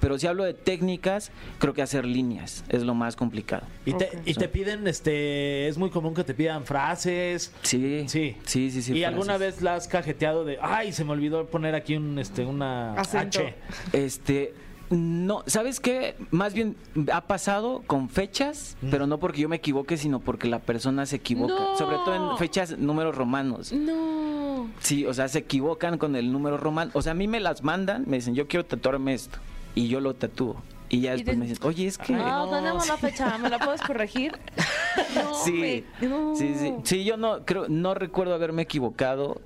[0.00, 3.66] Pero si hablo de técnicas, creo que hacer líneas es lo más complicado.
[3.84, 7.52] Y te, y te piden, este, es muy común que te pidan frases.
[7.62, 8.34] Sí, Sí.
[8.46, 8.80] sí, sí.
[8.80, 12.18] sí, ¿Y alguna vez la has cajeteado de, ay, se me olvidó poner aquí un,
[12.18, 13.40] este, una Acento.
[13.40, 13.54] H?
[13.92, 14.54] Este,
[14.90, 16.16] no, ¿sabes qué?
[16.30, 16.76] Más bien
[17.12, 18.90] ha pasado con fechas, Mm.
[18.90, 21.54] pero no porque yo me equivoque, sino porque la persona se equivoca.
[21.54, 21.76] No.
[21.78, 23.72] Sobre todo en fechas, números romanos.
[23.72, 24.68] No.
[24.80, 26.90] Sí, o sea, se equivocan con el número romano.
[26.94, 29.38] O sea, a mí me las mandan, me dicen, yo quiero tatuarme esto.
[29.74, 30.56] Y yo lo tatúo.
[30.88, 32.14] Y ya Y después de- me dicen, oye, es que...
[32.16, 32.50] Ah, no.
[32.50, 34.32] tenemos la fecha, ¿me la puedes corregir?
[35.14, 36.34] No, Sí, me- no.
[36.34, 36.74] sí, sí.
[36.82, 39.40] Sí, yo no creo, no recuerdo haberme equivocado.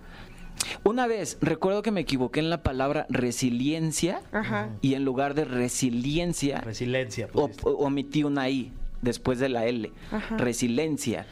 [0.82, 4.68] Una vez recuerdo que me equivoqué en la palabra resiliencia Ajá.
[4.82, 7.28] y en lugar de resiliencia Resiliencia.
[7.34, 9.90] o- omití una I después de la L.
[10.12, 10.36] Ajá.
[10.36, 11.26] Resiliencia.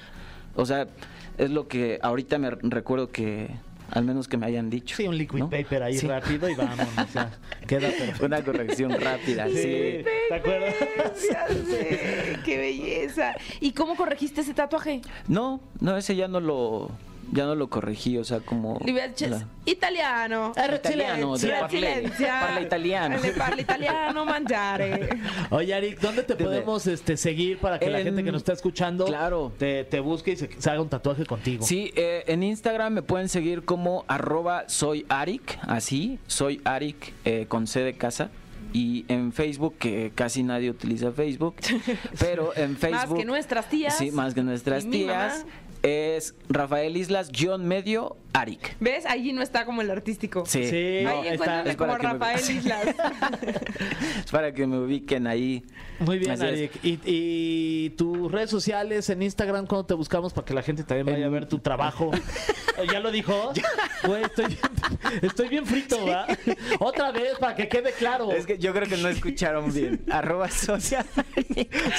[0.55, 0.87] O sea,
[1.39, 3.49] es lo que ahorita me recuerdo que
[3.91, 4.97] al menos que me hayan dicho.
[4.97, 5.51] Sí, un liquid ¿no?
[5.51, 6.07] paper ahí Sí.
[6.07, 7.12] rápido y vámonos.
[7.14, 7.31] ya.
[7.66, 8.25] Queda perfecto.
[8.27, 10.03] Una corrección rápida, sí.
[10.29, 10.75] ¿Te acuerdas?
[11.31, 13.35] Ya sé, qué belleza.
[13.61, 15.03] ¿Y cómo corregiste ese tatuaje?
[15.29, 16.91] No, no, ese ya no lo
[17.31, 20.53] ya no lo corregí, o sea, como dicho, la- italiano.
[20.57, 23.16] Italiano, de parle- parla italiano.
[23.23, 25.09] Le parla italiano, mangiare.
[25.51, 28.53] Oye, Arik, ¿dónde te podemos este, seguir para que la En- gente que nos está
[28.53, 29.53] escuchando Claro.
[29.59, 31.64] te, te busque y se, se haga un tatuaje contigo?
[31.64, 37.47] Sí, eh, en Instagram me pueden seguir como arroba soy Arik, así, soy Arik eh,
[37.49, 38.31] con C de casa.
[38.75, 41.57] Y en Facebook, que casi nadie utiliza Facebook,
[42.18, 43.11] pero en Facebook...
[43.11, 43.99] Más que nuestras tías.
[43.99, 45.45] Sí, más que nuestras y mi tías.
[45.83, 48.76] Es Rafael Islas, guion medio, Arik.
[48.80, 49.05] ¿Ves?
[49.07, 50.45] Allí no está como el artístico.
[50.47, 51.01] Sí, Sí.
[51.05, 52.87] no, Ahí para como me- Rafael Islas.
[54.24, 55.62] es para que me ubiquen ahí.
[55.99, 56.45] Muy bien, Así.
[56.45, 56.72] Arik.
[56.83, 61.07] Y, y tus redes sociales en Instagram, ¿cuándo te buscamos para que la gente también
[61.14, 62.11] vaya a ver tu trabajo?
[62.93, 63.53] ¿Ya lo dijo?
[64.05, 64.59] Güey, estoy, bien-
[65.22, 66.26] estoy bien frito, ¿va?
[66.80, 68.33] Otra vez, para que quede claro.
[68.33, 70.03] Es que yo creo que no escucharon bien.
[70.11, 71.07] Arroba social.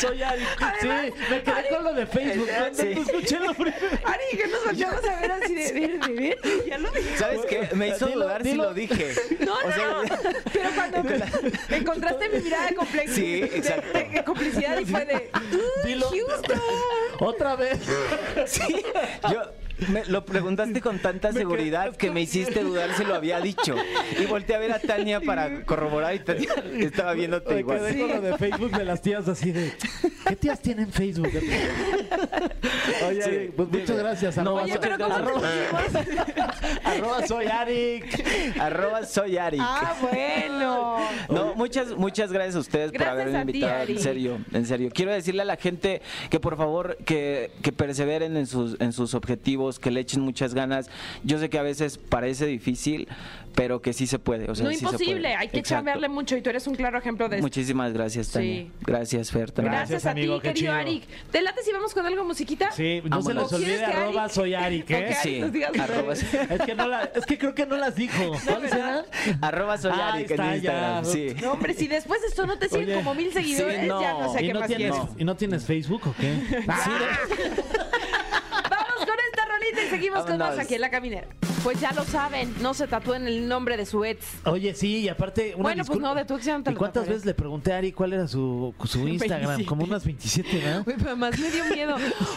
[0.01, 0.45] Soy Arik.
[0.81, 0.87] Sí,
[1.29, 2.47] me quedé con lo de Facebook.
[2.59, 2.73] ¿no?
[2.75, 2.91] Sí.
[2.95, 3.75] No escuché lo primero.
[4.05, 5.99] Ari, que nos volteamos a ver así de de
[6.29, 6.37] ver.
[6.67, 7.17] Ya lo dije.
[7.17, 7.69] ¿Sabes qué?
[7.75, 9.13] Me hizo Dilo, dudar si lo dije.
[9.45, 10.03] No, O sea, no.
[10.51, 11.03] Pero cuando
[11.69, 13.13] me encontraste mi mirada de complejo.
[13.13, 13.97] Sí, de- exacto.
[13.97, 15.29] De, de complicidad y fue de.
[15.33, 16.09] "Uh, Dilo.
[16.09, 16.59] Houston.
[17.19, 17.79] Otra vez.
[18.47, 18.83] Sí,
[19.31, 19.41] yo
[19.89, 23.75] me lo preguntaste con tanta seguridad que me hiciste dudar si lo había dicho.
[24.21, 26.49] Y volteé a ver a Tania para corroborar y Tania
[26.79, 27.79] estaba viéndote Me igual.
[27.79, 29.73] quedé con lo de Facebook de las tías así de.
[30.27, 31.29] ¿Qué tías tienen Facebook?
[33.07, 33.81] Oye, Sí, pues dime.
[33.81, 34.37] muchas gracias.
[34.37, 36.83] No, arroba Oye, soy- pero ¿cómo te arroba, pusimos?
[36.83, 38.57] arroba soy Arik.
[38.59, 39.61] Arroba soy Arik.
[39.63, 40.97] Ah, bueno.
[41.29, 43.83] No, muchas, muchas gracias a ustedes por haberme ti, invitado.
[43.87, 44.89] En serio, en serio.
[44.93, 49.13] Quiero decirle a la gente que por favor que, que perseveren en sus, en sus
[49.13, 50.89] objetivos, que le echen muchas ganas.
[51.23, 53.07] Yo sé que a veces parece difícil,
[53.55, 54.49] pero que sí se puede.
[54.49, 55.35] O sea, no sí se imposible, puede.
[55.35, 55.79] hay que Exacto.
[55.79, 57.45] chambearle mucho y tú eres un claro ejemplo de esto.
[57.45, 58.63] Muchísimas gracias, Tania.
[58.63, 58.71] Sí.
[58.81, 59.51] Gracias, Fer.
[59.51, 59.73] también.
[59.73, 60.73] Gracias, Gracias, a amigo, ti, qué querido.
[60.73, 61.03] Arik.
[61.31, 62.71] ¿Te late si vamos con algo musiquita?
[62.71, 65.15] Sí, no se les olvide ¿Quieres que arroba Arik- soy Arik, ¿eh?
[65.21, 65.41] Sí,
[65.79, 66.13] arroba?
[66.13, 66.23] Es
[66.65, 68.31] que, no la, es que creo que no las dijo.
[68.45, 69.05] ¿Cuáles eran?
[69.41, 71.05] Arroba soy Ah, Arik en Instagram.
[71.05, 71.27] Sí.
[71.41, 74.01] No, hombre, si después de esto no te siguen Oye, como mil seguidores, sí, no.
[74.01, 75.09] ya no sé ¿Y qué no, más tienes, quieres.
[75.17, 76.33] ¿Y no tienes Facebook o qué?
[76.65, 76.85] Vamos
[79.89, 81.27] seguimos con más aquí en La Caminera.
[81.63, 84.25] Pues ya lo saben, no se tatúen el nombre de su ex.
[84.45, 85.53] Oye, sí, y aparte.
[85.55, 87.13] Una Bueno, pues no, de tu ex ya no te ¿Y lo cuántas tatuaré.
[87.13, 89.47] veces le pregunté a Ari cuál era su, su Instagram?
[89.57, 89.65] 27.
[89.65, 90.83] Como unas 27, ¿verdad?
[90.85, 91.95] Uy, pero además me dio miedo.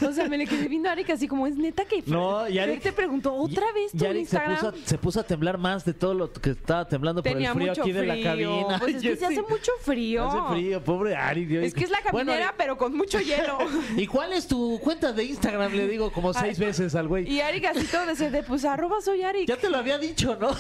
[0.08, 2.58] O sea, me le quedé viendo a Arik así como, es neta que No, y
[2.58, 4.54] Arik- te preguntó otra vez tu Ari se Instagram.
[4.54, 7.48] puso, a, se puso a temblar más de todo lo que estaba temblando por Tenía
[7.50, 8.24] el frío aquí de la frío.
[8.24, 8.78] cabina.
[8.78, 10.24] Pues es que se hace mucho frío.
[10.28, 11.46] Hace frío, pobre Ari.
[11.46, 11.64] Dios.
[11.64, 13.58] Es que es la Bueno, caminera, Ari, pero con mucho hielo.
[13.96, 15.72] ¿Y cuál es tu cuenta de Instagram?
[15.72, 17.28] Le digo como seis Ay, veces al güey.
[17.28, 19.15] Y Arik así todo de pues arroba soy
[19.46, 20.50] Ya te lo había dicho, ¿no?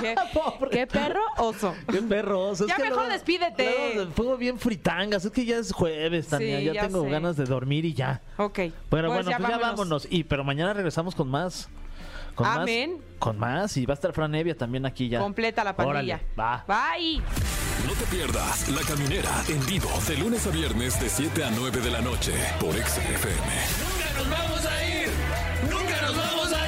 [0.00, 0.70] ¿Qué, Pobre.
[0.70, 1.74] qué perro oso.
[1.90, 2.64] Qué perros.
[2.66, 3.92] Ya mejor despídete.
[3.94, 5.24] Luego Fuego bien fritangas.
[5.24, 6.58] Es que ya es jueves, Tania.
[6.58, 7.10] Sí, ya, ya tengo sé.
[7.10, 8.20] ganas de dormir y ya.
[8.36, 8.58] Ok.
[8.58, 9.60] Bueno, pues bueno, pues ya vámonos.
[9.60, 10.08] vámonos.
[10.10, 11.68] Y pero mañana regresamos con más.
[12.34, 12.92] Con Amén.
[12.92, 13.76] Más, con más.
[13.76, 15.18] Y va a estar Fran Evia también aquí ya.
[15.18, 16.20] Completa la pandilla.
[16.22, 16.64] Órale, va.
[16.68, 17.20] Bye.
[17.86, 21.80] No te pierdas La Caminera en vivo de lunes a viernes de 7 a 9
[21.80, 23.52] de la noche por XFM.
[23.80, 25.08] Nunca nos vamos a ir.
[25.70, 26.67] Nunca nos vamos a